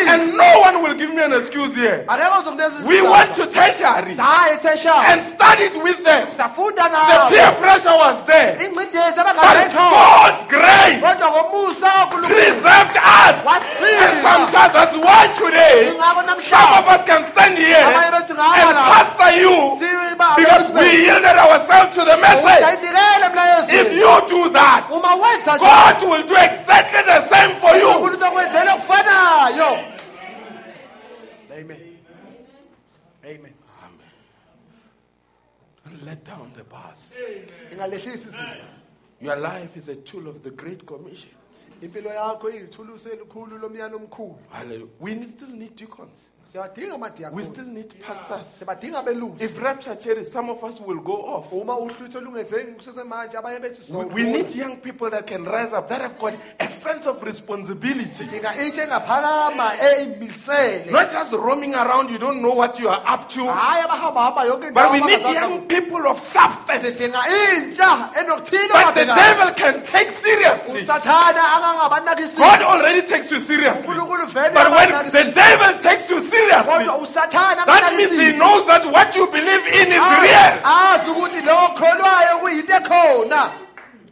[0.09, 2.05] And no one will give me an excuse here.
[2.87, 6.29] We went to tertiary and studied with them.
[6.37, 6.49] The
[7.31, 8.59] peer pressure was there.
[9.43, 13.47] But God's grace kodwa ngomusa kaNkulunkulu preserved us.
[13.47, 15.93] And sometimes that's why today
[16.49, 19.57] some of us can stand here abanye bethu ngaba and pastor you
[20.37, 22.63] because we yielded ourselves to the message.
[23.75, 27.89] If you do that, uma wenza nje God will do exactly the same for you.
[31.51, 31.61] Amen.
[31.61, 31.81] amen
[33.25, 33.55] amen
[35.85, 37.13] And let down the bars.
[39.21, 41.31] Your life is a tool of the Great Commission.
[41.83, 44.39] Impilo yakho iyithulusi elikhulu lomyalo omkhulu.
[45.01, 46.32] We still need deacons.
[46.77, 48.47] We amadiakoni still need pastors.
[48.59, 51.51] siyabadinga abelusi If rapture cherry, some of us will go off.
[51.53, 55.89] uma uhlutho lungenzeki kusesemanje abanye bethu We, we need young people that can rise up,
[55.89, 58.25] that have got a sense of responsibility.
[58.25, 63.29] dinga intsha engaphakama eyimisele Not just roaming around, you don't know what you are up
[63.31, 63.41] to.
[63.47, 69.83] hayi abahambahamba yonke But we need young people of substance intsha that the devil can
[69.83, 70.83] take seriously.
[70.83, 71.33] usathana
[72.37, 73.83] God already takes you seriously.
[73.89, 78.67] unkulunkulu vele But when the devil takes you seriously, kodwa usathana that means he knows
[78.67, 80.55] that what you believe in is Ah, real.
[80.65, 83.53] azi ukuthi lo okholwayo kuyinto ekhona.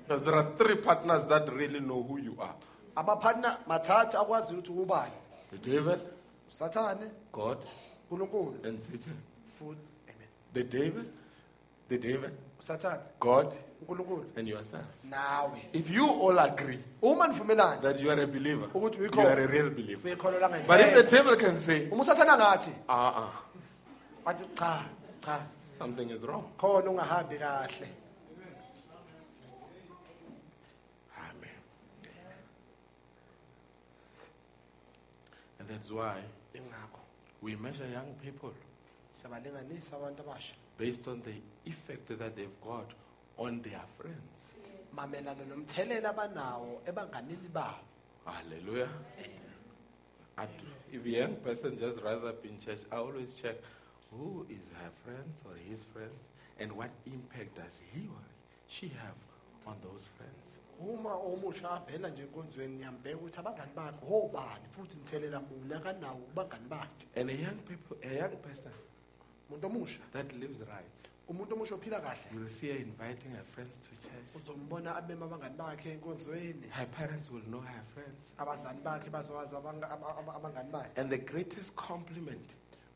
[0.06, 2.54] Because there are three partners that really know who you are.
[2.96, 5.12] Amaphathina mathathu akwaziyo ukuthi ubani?
[5.50, 5.98] The devil,
[7.32, 7.58] God,
[8.64, 9.16] and Satan.
[9.46, 9.76] futhi
[10.52, 11.04] The devil,
[11.88, 12.30] the devil,
[12.60, 13.00] usathane.
[13.20, 13.52] God,
[13.90, 14.24] unkulunkulu.
[14.36, 14.84] And yourself.
[15.04, 15.58] nawe.
[15.72, 19.46] If you all agree uma nivumelana that you are a believer, Ukuthi you are a
[19.48, 20.08] real believer.
[20.08, 22.72] uyikholelwa But if the ngempela devil can say, uma usathana ngathi?
[22.88, 23.30] Uh uh,
[24.26, 24.84] athi cha
[25.24, 25.40] cha.
[25.76, 26.44] Something is wrong.
[26.58, 27.86] khona ungahambi kahle.
[31.16, 31.58] Amen.
[35.58, 36.16] And that's why
[36.54, 37.00] ingakho.
[37.42, 38.52] we measure young people
[39.12, 40.52] siyabalinganisa abantu abasha.
[40.78, 41.32] based on the
[41.70, 42.86] effect that they've got
[43.40, 44.30] on their friends.
[44.96, 47.84] mamelana nomthelela abanawo ebanganini babo
[48.26, 48.88] Hallelujah.
[50.36, 50.48] And
[50.92, 53.56] if a young person just rise up in church, I always check
[54.10, 56.20] who is her friends or his friends
[56.60, 58.22] and what impact does he or
[58.68, 59.16] she have
[59.66, 60.36] on those friends.
[60.80, 66.16] uma omusha avela nje enkonzweni ngiyambheka ukuthi abangani bakhe oh, hobani futhi nithelela muni akanawo
[66.16, 68.72] kubangani bakhe And a young people, a young person
[69.50, 70.99] umuntu omusha that lives right,
[71.30, 74.30] umuntu omusha ophila kahle you will see her inviting her friends to church.
[74.36, 78.18] uzombona abema abangani bakhe enkonzweni Her parents will know her friends.
[78.38, 82.50] abazali bakhe bazowazi abanga- aba- aba- abangani bakhe And the greatest compliment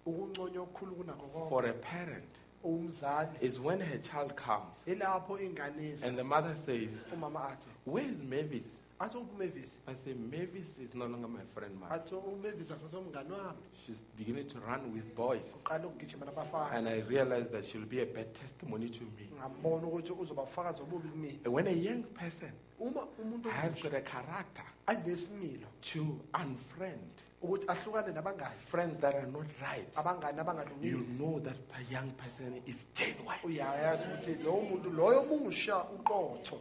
[0.07, 2.29] ukunconywa okukhulu konke for a parent
[2.65, 8.05] umzali is when her child comes ilapho ingane and the mother says, umama athi Where
[8.11, 8.67] is Mavis?
[9.01, 11.95] Athi umavis I say, Mavis is no longer my friend, mother.
[11.95, 15.43] athi umavis akusasomngani wami She's beginning to run with boys.
[15.65, 19.29] uqala ukugijima nabafana And I realized that she'll be a bad testimony to me.
[19.39, 20.43] ngambona ukuthi uzoba
[20.83, 25.67] obubi kumina And when a young person uma umuntu has omusha got a character anesimilo
[25.83, 27.11] to unfriend
[27.43, 28.55] ukuthi ahlukane nabangani.
[28.69, 33.39] friends that are not right, abangani you abangalungile know that a young person is genuine.
[33.45, 36.61] uyayazi ukuthi lowo muntu loyo musha uqotho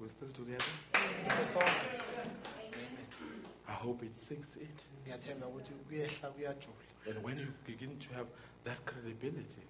[0.00, 0.64] We're still together?
[1.46, 1.66] Sonke.
[3.68, 4.68] I hope it sinks in.
[5.06, 6.74] ngiyathemba ukuthi kuyehla kuyajula
[7.08, 8.26] And when you begin to have
[8.64, 9.62] that credibility,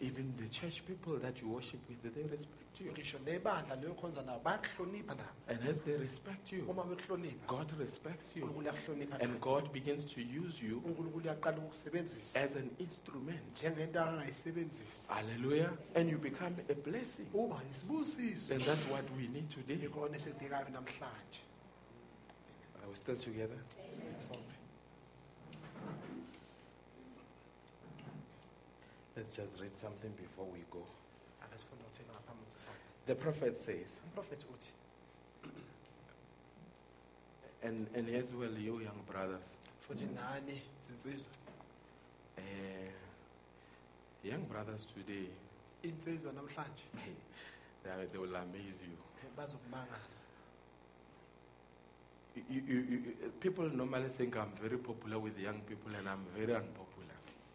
[0.00, 2.14] uma uqala ukuba nalowo kuhlonipheka lolo dumo even the church people that you worship with,
[2.14, 2.92] they respect you.
[2.92, 8.36] ngisho nebandla leyokhonza nabo bayakuhlonipha nabo And as they respect you, uma bekuhlonipha God respects
[8.36, 8.44] you.
[8.44, 13.40] unkulunkulu uyakuhlonipha And God begins to use you unkulunkulu uyaqala ukukusebenzisa as an instrument.
[13.58, 15.72] njengento angayisebenzisa Hallelujah.
[15.94, 17.26] And you become a blessing.
[17.34, 19.78] uba yisibusiso And that's what we need today.
[19.86, 21.40] ikona esidingayo namhlanje
[22.82, 23.58] Are we still together?
[24.18, 24.57] sonke
[29.18, 30.82] Let's just read something before we go.
[31.44, 33.96] ake sifuna ukuthela ngaphambi ukuthi sisale The prophet says,
[37.62, 39.48] and, and as well, you young brothers,
[39.80, 41.32] futhi nani zinsizwa
[42.38, 42.90] uh,
[44.24, 45.26] young brothers today,
[47.84, 48.82] they, they will amaze
[52.36, 56.24] You, you, you, you- people normally think I'm very popular with young people and I'm
[56.36, 56.86] very unpopular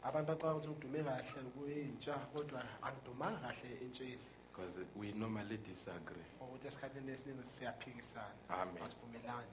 [0.04, 4.18] abantu bacanga ukuthi ngidume kahle kuyintsha kodwa angidumanga kahle entsheni
[4.52, 6.26] because we normally disagree.
[6.42, 8.84] ukuthi esikhathini esiningi siyaphikisana Amen.
[8.84, 9.48] asivumelani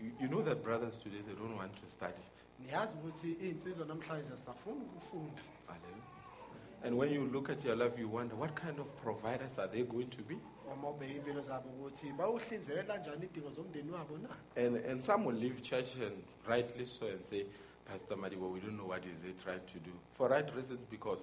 [0.00, 2.22] You, you know that brothers today, they don't want to study.
[2.60, 6.02] niyazi ukuthi iy'nsizwa namhlanje zisafuna ukufunda Hallelujah.
[6.84, 9.82] And when you look at your life, you wonder what kind of providers are they
[9.82, 10.36] going to be?
[10.72, 15.36] uma ubheka iy'mpilo zabo ukuthi bawuhlinzeke kanjani iy'dingo zomndeni wabo na And, and some will
[15.36, 17.46] leave church and rightly so and say,
[17.86, 19.90] Pastor Madibo, we don't know what is they trying to do.
[20.14, 21.18] For right reasons, because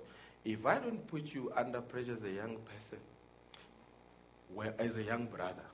[0.45, 2.99] if I don't put you under pressure as a young person,
[4.53, 5.65] well, as a young brother,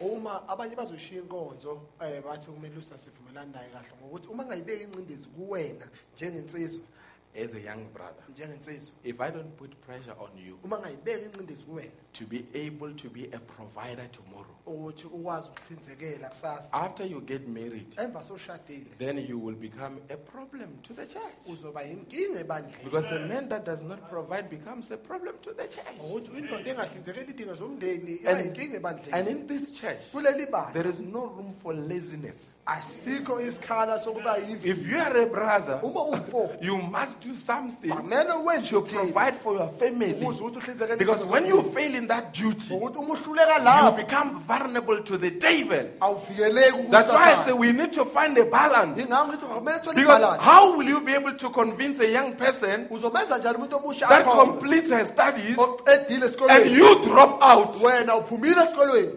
[0.00, 5.88] uma abanye bazoshiya inkonzo um bathi kumele naye kahle ngokuthi uma ngayibeka ingcindezi kuwena
[7.34, 8.22] as a young brother,
[9.04, 11.90] if I don't put pressure on you uma ngayibeka incindezi kuwena.
[12.12, 16.72] to be able to be a provider tomorrow, ukuthi ukwazi ukuhlinzekela kusasa.
[16.72, 17.96] after you get married,
[18.98, 21.34] then you will become a problem to the church.
[21.48, 22.84] uzoba yinkinga ebandleni.
[22.84, 25.98] Because a man that does not provide becomes a problem to the church.
[26.00, 28.58] ukuthi indoda engahlinzekeli idingo zomndeni And-
[29.12, 30.00] And in this church,
[30.72, 32.50] there is no room for laziness.
[32.66, 37.90] Asikho isikhala sokuba yivi If you are a brother, uma umfo you must do something
[37.90, 40.12] kumele to provide for your family.
[40.14, 43.96] ukuze ukuthi uhlinzekele Because when you fail in that duty, you ukuthi uma uhluleka lapho
[43.96, 45.86] become vulnerable to the devil.
[46.00, 49.02] awuvikeleki That's why I say we need to find a balance.
[49.02, 52.86] ingakho ngithi kumele sithole Because how will you be able to convince a young person
[52.90, 57.82] uzomenza njani umuntu omusha that completes her studies and esikolweni you drop out?
[57.82, 59.12] wena uphumile esikolweni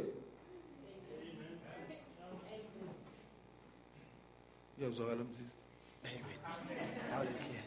[7.11, 7.63] Now you're clear.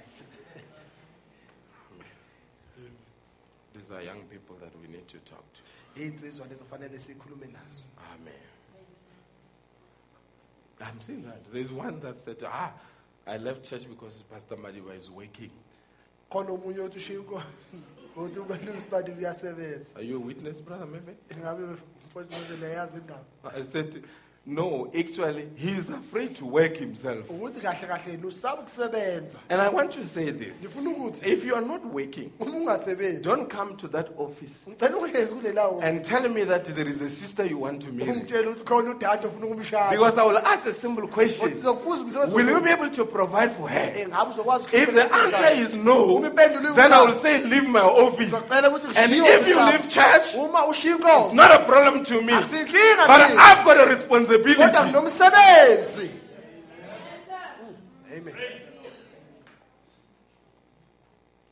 [3.74, 5.60] These are young people that we need to talk to.
[6.00, 8.34] iy'nsizwa lezo fanele sikhulume nazo Amen.
[10.80, 11.52] I'm saying that.
[11.52, 12.72] There's one that said, Ah,
[13.26, 15.50] I left church because Pastor Madiba is working.
[16.30, 17.42] khona omunye othi ushiye inko
[18.16, 21.16] uthi ubelustadi uyasebenza Are you a witness, Brother Meve?
[21.30, 21.64] ingabe
[22.06, 23.24] mfowethu leyazi indaba
[23.56, 24.04] I said,
[24.50, 27.28] No, actually, he's afraid to work himself.
[27.28, 31.54] ukuthi kahle kahle yena ukusebenza And I want to say this ngifuna ukuthi if you
[31.54, 36.26] are not working, uma ungasebenzi don't come to that office ngicela ungezi kulelawo and tell
[36.30, 38.10] me that there is a sister you want to marry.
[38.10, 42.34] ungitshele ukuthi khona udade ofuna ukumshaya Because I will ask a simple question uzokubuza umsebenzi
[42.34, 43.92] Will you be able to provide for her?
[43.96, 48.32] Eh, uzokwazi If the answer is no, then I will say, Leave my office.
[48.96, 52.32] And if you leave church, uma ushiye it's inkonzo not a problem to me.
[52.32, 52.48] But.
[52.50, 53.86] I've got a
[54.44, 56.10] kodwa nginomsebenzi
[58.18, 58.34] amen.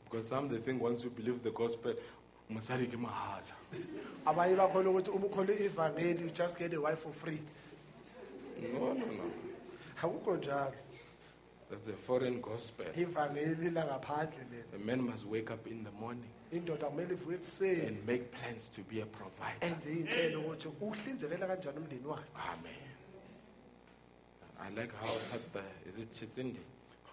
[0.03, 1.93] Because some they think once you believe the gospel,
[2.49, 3.41] umusali ke mahala.
[4.25, 7.39] abanye bakhona ukuthi uma ukhole ivangeli you just get a wife for free.
[8.73, 9.31] No, no, no.
[10.01, 10.73] akukho njalo.
[11.69, 12.85] That's a foreign gospel.
[12.95, 14.75] ivangeli langaphandle lena.
[14.75, 18.69] A man must wake up in the morning indoda kumele ivuke ekuseni and make plans
[18.71, 19.67] to be a provider.
[19.67, 22.87] enze iy'nhlelo ukuthi uhlinzekela kanjani umndeni wakhe Amen.
[24.59, 26.59] I like how Pastor, is it Chitsindi?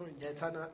[0.00, 0.70] Ngiyayithanda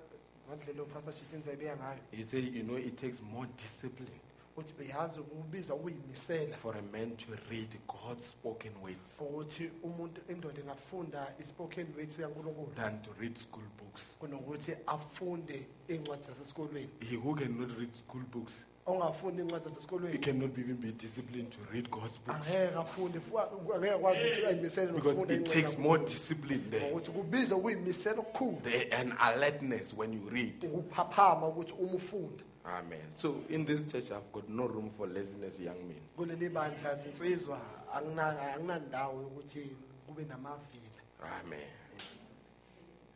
[0.49, 4.20] ngandlela upastor ebeya ngayo He said, you know, it takes more discipline
[4.61, 10.61] ukuthi uyazi ukubiza ukuyimisela for a man to read God's spoken words ukuthi umuntu indoda
[10.61, 14.03] ingafunda i-spoken words sikankulunkulu than to read school books.
[14.19, 18.53] kunokuthi afunde iy'ncwadi zasesikolweni He who cannot read school books,
[18.87, 22.49] ongafundi he zasesikolweni cannot even be disciplined to read God's books.
[22.49, 26.07] angeke afunde fu- angeke akwazi ukuthi ayimisele Because nokufunda it incwadi takes more kaNkulunkulu.
[26.12, 26.87] discipline there.
[26.91, 30.65] ngokuthi kubiza ukuyimisela okukhulu There- And alertness when you read.
[30.65, 33.01] ukuphaphama ukuthi uma ufunda Amen.
[33.16, 36.01] So in this church, I've got no room for laziness, young men.
[36.16, 37.61] kuleli bandla zinsizwa
[37.95, 39.77] angina- anginandawo yokuthi
[40.07, 40.91] kube namavila
[41.23, 41.69] Amen.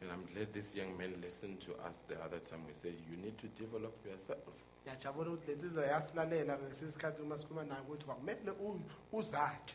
[0.02, 2.60] And I'm glad this young man listened to us the other time.
[2.66, 4.38] We said, You need to develop yourself.
[4.86, 8.80] ngiyajabula ukuthi le nsizwa yasilalela ngesinye isikhathi uma sikhuluma nayo ukuthi kwakumele u-
[9.12, 9.74] uzakhe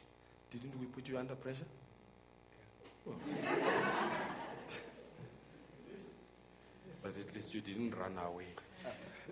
[0.52, 1.66] Didn't we put you under pressure?
[7.04, 8.48] but at least you didn't run away.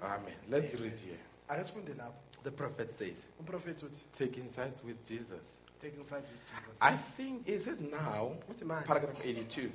[0.02, 0.34] Amen.
[0.50, 1.20] Let's read here.
[1.50, 2.14] ake sifunde lapho
[2.44, 5.58] The prophet says, umprofethi uthi Taking sides with Jesus.
[5.82, 9.26] taking sides with jesus I think it says now, manje paragraph 82.
[9.26, 9.70] paragraph 82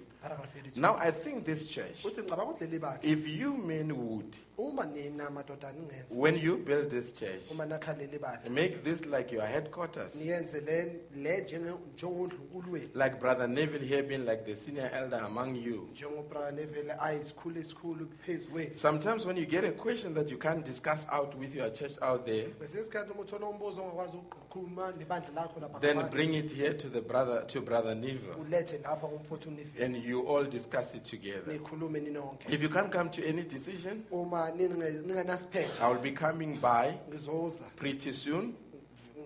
[0.77, 4.85] Now I think this church, uthi ngicabanga ukuthi leli bandla if you men would, uma
[4.87, 9.33] nina madodana ningenze when you build this church, uma nakha leli bandla make this like
[9.35, 10.15] your headquarters.
[10.15, 15.19] niyenze le le njenge- njengondlunkulu wenu Like Brother Neville here being like the senior elder
[15.27, 15.89] among you.
[15.93, 20.65] njengobrother nevele ayisikhulu esikhulu phezu kwethu Sometimes when you get a question that you can't
[20.67, 25.31] discuss out with your church out there, kwesinye isikhathi uma uthola umbuzo ongakwazi ukukhuluma nebandla
[25.35, 28.35] lakho lapha then bring it here to the brother to Brother Neville.
[28.41, 31.53] ulethe lapha kumfowethu univile And you all discuss it together.
[31.53, 32.49] nikhulume ninonke.
[32.53, 36.95] If you can't come to any decision, uma ninge- ningenasiphetho I will be coming by
[37.11, 37.65] ngizoza.
[37.77, 38.55] pretty soon.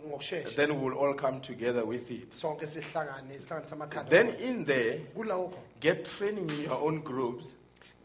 [0.09, 0.55] ngokushesha.
[0.57, 2.31] Then we'll all come together with it.
[2.33, 7.55] sonke sihlangane sihlanganise amakhanda Then in there, kulawokho get training in your own groups,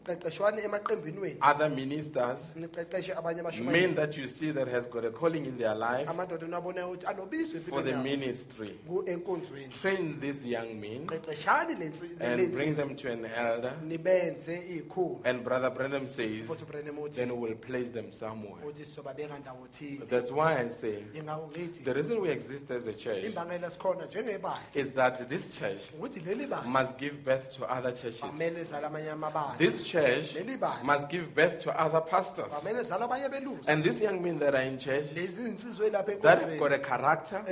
[0.04, 5.10] qeqeshwani emaqembini wenu other ministers, niqeqeshe abanye men that you see that has got a
[5.10, 8.78] calling in their life amadoda niwabonayo ukuthi anobizwe for the empilweni ministry.
[8.88, 13.12] ku- enkonzweni Train these young men qeqeshani le nsi- le- le and bring them to
[13.12, 13.72] an elder.
[13.82, 18.64] nibenze iyikhulu And Brother Branham says, futhi ubrenham uthi then we'll place them somewhere.
[18.66, 22.86] uthi sizobabeka ndawo thile That's why I say ingako ngithi the reason we exist as
[22.86, 27.56] a church imbangela sikhona njengebandla is that this church ukuthi leli bandla must give birth
[27.56, 28.20] to other churches.
[28.20, 30.36] famele zala amabandla This church
[30.84, 32.52] must give birth to other pastors.
[32.52, 36.20] kwamele zala abanye belusi And these young men that are in church lezi zinsizwe lapha
[36.22, 37.42] that have got a character,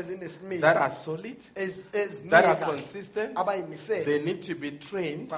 [0.60, 3.36] that are solid, that are consistent,
[4.04, 5.32] they need to be trained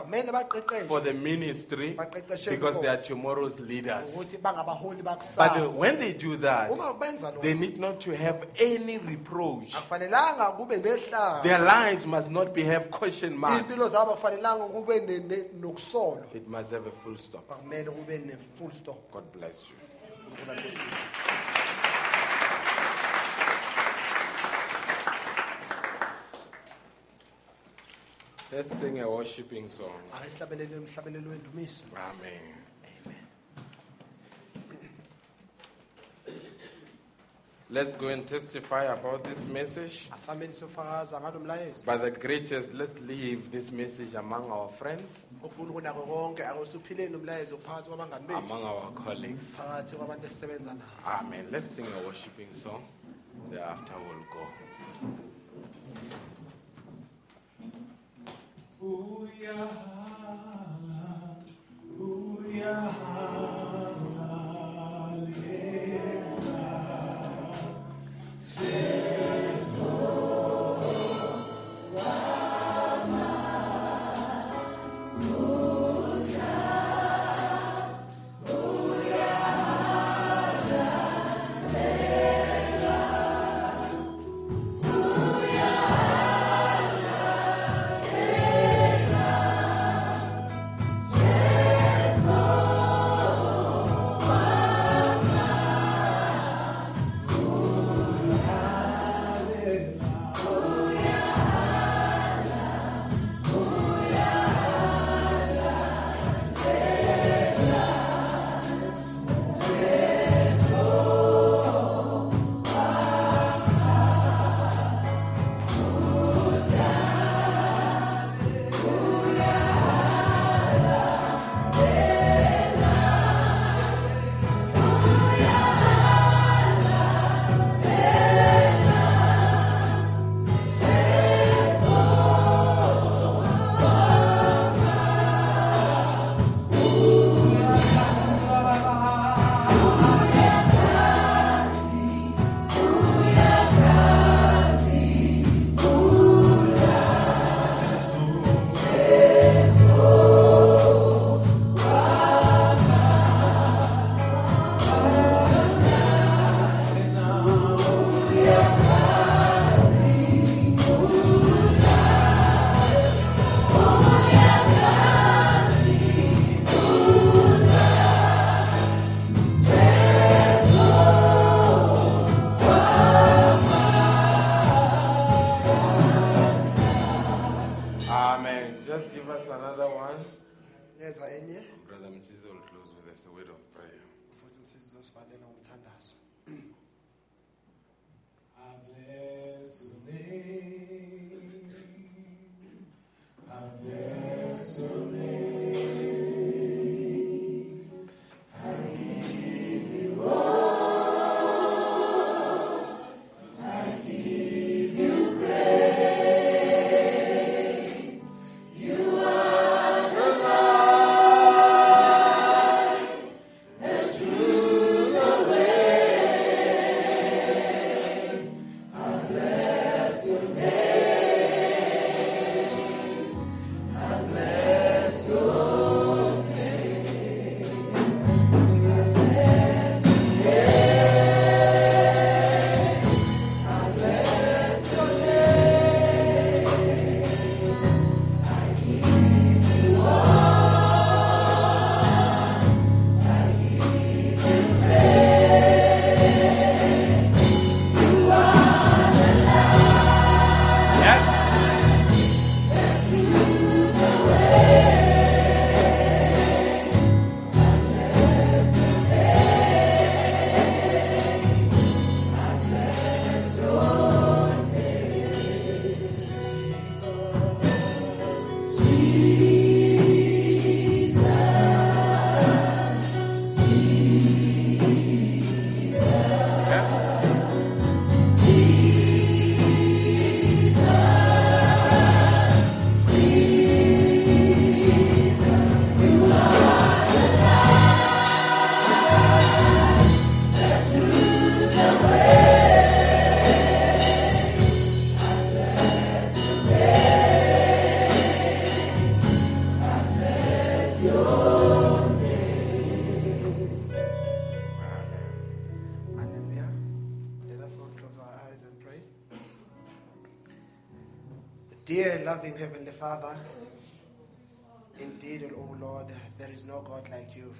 [0.86, 1.96] for the ministry
[2.48, 4.16] because they are tomorrow's leaders.
[5.36, 6.70] But when they do that,
[7.42, 9.72] they need not to have any reproach.
[9.72, 13.72] akufanelanga kube nehlanga Their lives must not be have question marks.
[13.72, 13.78] It
[16.48, 17.46] must have a full stop.
[17.48, 19.76] kumele kube ne-full stop God bless you.
[28.52, 30.00] Let's sing a worshiping song.
[30.16, 32.61] ake sihlabelele emhlabelelo wendumiso Amen.
[37.72, 40.08] Let's go and testify about this message.
[40.14, 45.10] asihambeni siyofakaza ngalo mlayezo But the greatest, let's leave this message among our friends,
[45.44, 47.08] okukhulu kunako konke ake usuphile
[47.58, 49.42] phakathi kwabangani bethu among our colleagues.
[49.56, 51.46] phakathi kwabantu esisebenza nabo Amen.
[51.50, 52.82] Let's sing a worshiping song.
[53.50, 54.46] Thereafter, we'll go.
[62.64, 63.61] Amen.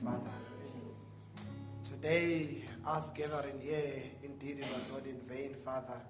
[0.04, 0.30] Father.
[1.84, 6.00] Today, us gathering here, indeed, it was not in vain, Father,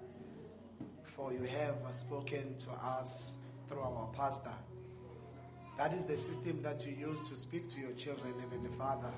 [1.03, 3.33] for you have spoken to us
[3.69, 4.53] through our pastor.
[5.77, 9.11] That is the system that you use to speak to your children, Heavenly Father.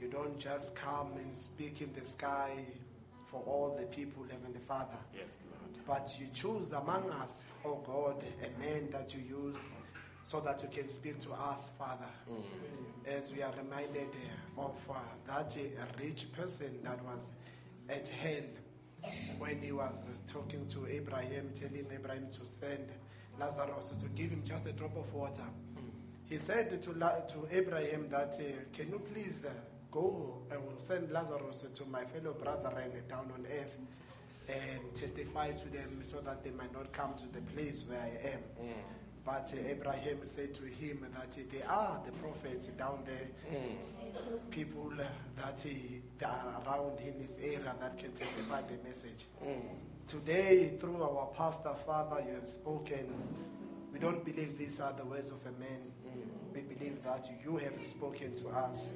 [0.00, 2.52] You don't just come and speak in the sky
[3.24, 4.98] for all the people, Heavenly Father.
[5.14, 5.86] Yes, Lord.
[5.86, 9.56] But you choose among us, oh God, a man that you use
[10.24, 12.04] so that you can speak to us, Father.
[12.30, 12.42] Mm.
[13.06, 14.08] As we are reminded
[14.56, 14.94] of uh,
[15.26, 17.28] that uh, rich person that was
[17.88, 18.44] at hell
[19.38, 19.94] when he was
[20.30, 22.88] talking to Abraham, telling Abraham to send
[23.38, 25.44] Lazarus to give him just a drop of water.
[26.28, 29.50] He said to, to Abraham that, uh, can you please uh,
[29.90, 33.76] go, and send Lazarus to my fellow brethren down on earth
[34.48, 38.28] and testify to them so that they might not come to the place where I
[38.28, 38.40] am.
[39.28, 43.28] But uh, Abraham said to him that uh, there are the prophets down there,
[44.50, 45.04] people uh,
[45.36, 45.68] that, uh,
[46.18, 49.26] that are around in this area that can testify the message.
[50.06, 53.12] Today, through our pastor, Father, you have spoken.
[53.92, 55.92] We don't believe these are the words of a man.
[56.54, 58.88] We believe that you have spoken to us.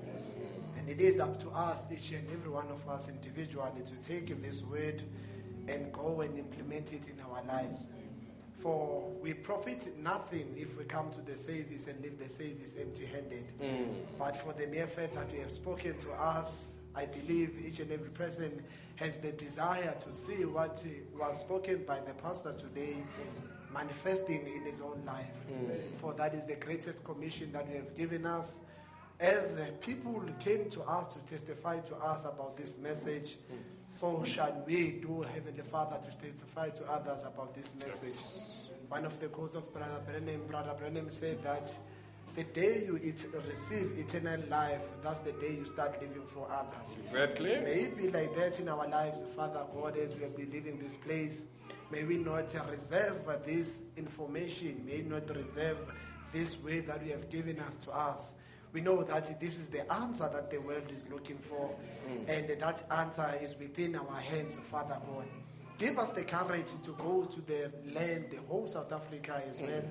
[0.78, 4.40] And it is up to us, each and every one of us individually, to take
[4.40, 5.02] this word
[5.68, 7.88] and go and implement it in our lives.
[8.62, 13.06] For we profit nothing if we come to the service and leave the service empty
[13.06, 13.44] handed.
[13.60, 13.88] Mm.
[14.16, 17.90] But for the mere fact that you have spoken to us, I believe each and
[17.90, 18.62] every person
[18.96, 20.84] has the desire to see what
[21.18, 22.98] was spoken by the pastor today
[23.74, 25.26] manifesting in his own life.
[25.50, 25.80] Mm.
[26.00, 28.56] For that is the greatest commission that you have given us.
[29.22, 33.36] As people came to us to testify to us about this message,
[33.96, 38.56] so shall we do, Heavenly Father, to testify to others about this message.
[38.88, 41.72] One of the quotes of Brother Branham, Brother Branham said that
[42.34, 46.96] the day you it, receive eternal life, that's the day you start living for others.
[47.06, 47.60] Exactly.
[47.60, 50.96] May it be like that in our lives, Father God, as we be leaving this
[50.96, 51.44] place.
[51.92, 55.78] May we not reserve this information, may we not reserve
[56.32, 58.32] this way that you have given us to us.
[58.72, 61.74] We know that this is the answer that the world is looking for,
[62.08, 62.28] mm.
[62.28, 65.26] and that answer is within our hands, Father God.
[65.78, 69.68] Give us the courage to go to the land, the whole South Africa as mm.
[69.68, 69.82] well,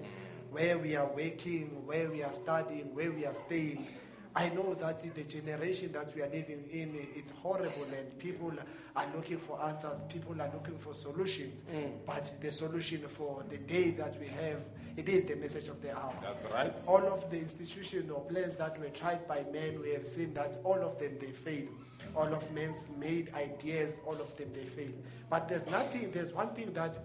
[0.49, 3.87] where we are working, where we are studying, where we are staying.
[4.35, 8.53] I know that the generation that we are living in it's horrible and people
[8.95, 11.61] are looking for answers, people are looking for solutions.
[11.71, 11.91] Mm.
[12.05, 14.61] But the solution for the day that we have,
[14.97, 16.13] it is the message of the hour.
[16.21, 16.73] That's right.
[16.87, 20.57] All of the institutions or plans that were tried by men, we have seen that
[20.63, 21.67] all of them they fail.
[22.15, 24.91] All of men's made ideas, all of them they fail.
[25.29, 26.97] But there's nothing, there's one thing that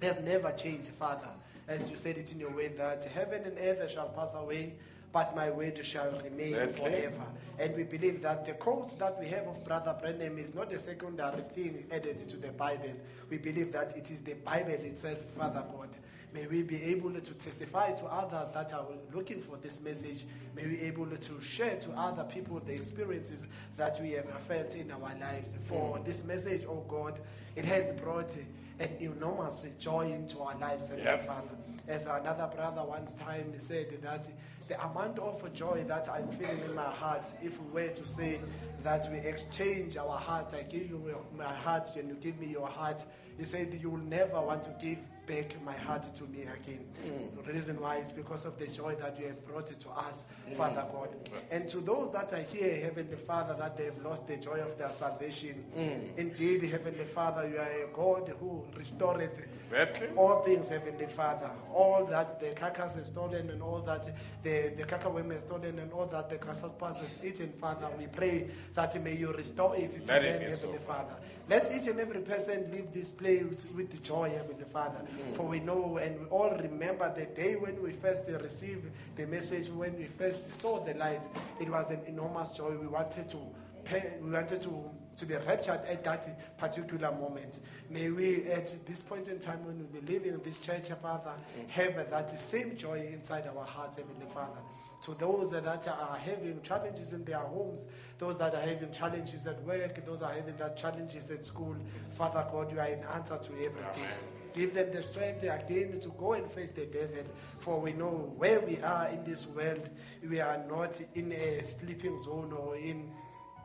[0.00, 1.28] has never changed, Father.
[1.66, 4.74] As you said it in your word, that heaven and earth shall pass away,
[5.12, 6.90] but my word shall remain Exactly.
[6.90, 7.24] forever.
[7.58, 10.78] And we believe that the quotes that we have of Brother Branham is not a
[10.78, 12.92] secondary thing added to the Bible.
[13.30, 15.88] We believe that it is the Bible itself, Father God.
[16.34, 18.84] May we be able to testify to others that are
[19.14, 20.24] looking for this message.
[20.56, 23.46] May we be able to share to other people the experiences
[23.76, 25.56] that we have felt in our lives.
[25.68, 26.04] For mm.
[26.04, 27.20] this message, oh God,
[27.54, 28.32] it has brought
[28.80, 31.54] an enormous joy into our lives, Yes.
[31.86, 34.28] As another brother once time said that
[34.66, 38.40] the amount of joy that I'm feeling in my heart, if we were to say
[38.82, 42.68] that we exchange our hearts, I give you my heart and you give me your
[42.68, 43.04] heart,
[43.38, 46.84] he said you will never want to give back my heart to me again.
[47.04, 47.44] Mm.
[47.46, 50.24] The reason why is because of the joy that you have brought it to us,
[50.48, 50.56] mm.
[50.56, 51.08] Father God.
[51.50, 54.76] And to those that are here, Heavenly Father, that they have lost the joy of
[54.78, 56.16] their salvation, mm.
[56.16, 59.34] indeed, Heavenly Father, you are a God who restoreth
[59.70, 60.08] Exactly.
[60.16, 64.04] all things, Heavenly Father, all that the carcass is stolen and all that
[64.42, 68.50] the, the cankerworm is stolen and all that the grasshoppers is eaten, Father, we pray
[68.74, 71.14] that may you restore it to them, be so, Heavenly Father.
[71.48, 75.00] Let each and every person leave this place with, with joy, Heavenly Father.
[75.00, 75.36] Mm.
[75.36, 79.68] For we know and we all remember the day when we first received the message,
[79.68, 81.22] when we first saw the light,
[81.60, 82.70] it was an enormous joy.
[82.70, 83.38] We wanted to
[83.84, 87.58] pay, we wanted to, to be raptured at that particular moment.
[87.90, 91.68] May we, at this point in time when we be leaving this church, Father, mm.
[91.68, 94.60] have that same joy inside our hearts, Heavenly Father.
[95.04, 97.82] To those that are having challenges in their homes,
[98.18, 101.76] those that are having challenges at work, those that are having that challenges at school,
[102.16, 104.08] Father God, you are an answer to everything.
[104.54, 107.24] Give them the strength again to go and face the devil.
[107.58, 109.88] For we know where we are in this world,
[110.28, 113.10] we are not in a sleeping zone or in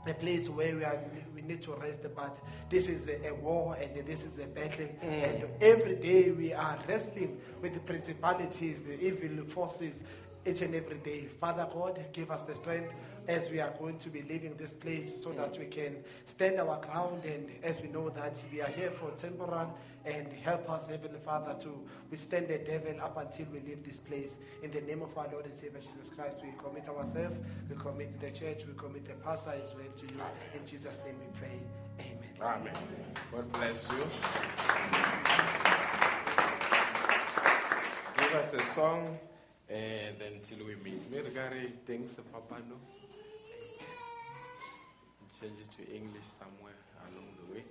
[0.07, 0.97] a place where we, are,
[1.35, 4.87] we need to rest, but this is a, a war and this is a battle.
[5.03, 5.23] Mm.
[5.23, 10.03] And every day we are wrestling with the principalities, the evil forces,
[10.45, 11.25] each and every day.
[11.39, 12.93] Father God, give us the strength
[13.29, 15.95] as we are going to be leaving this place so that we can
[16.25, 20.67] stand our ground and as we know that we are here for temporal and help
[20.67, 21.79] us, Heavenly Father, to
[22.09, 24.37] withstand the devil up until we leave this place.
[24.63, 27.37] In the name of our Lord and Savior Jesus Christ, we commit ourselves,
[27.69, 30.21] we commit the church, we commit the pastor as well to you.
[30.55, 31.59] In Jesus' name we pray.
[31.99, 32.31] Amen.
[32.41, 32.73] Amen.
[33.31, 33.99] God bless you.
[38.17, 39.19] Give us a song
[39.69, 41.11] and until we meet.
[41.11, 42.98] Mergari thanks Papano.
[45.39, 46.75] Change it to English somewhere
[47.07, 47.63] along the way.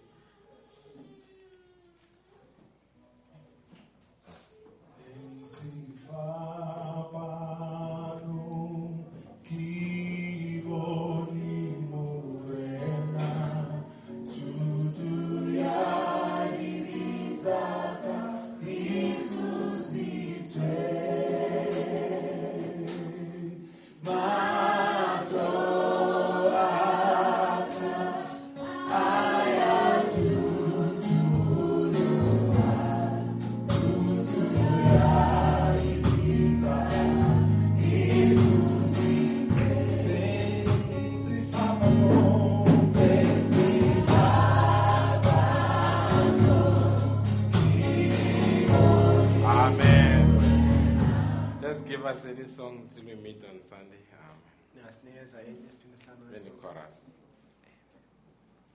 [52.48, 54.00] this song till we meet on Sunday.
[54.14, 54.38] Um,
[56.34, 57.10] in the chorus.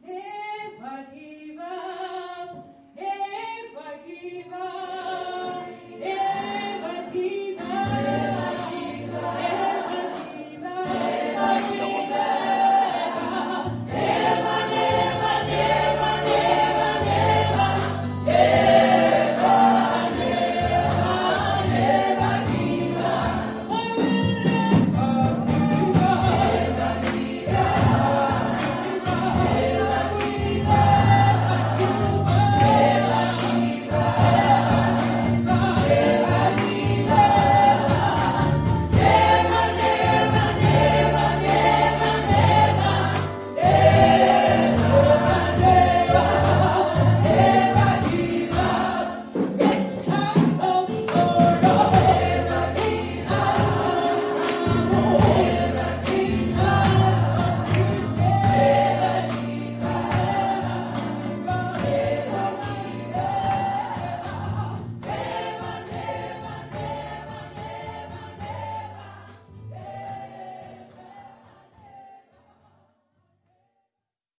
[0.05, 5.22] Never give up, never give up.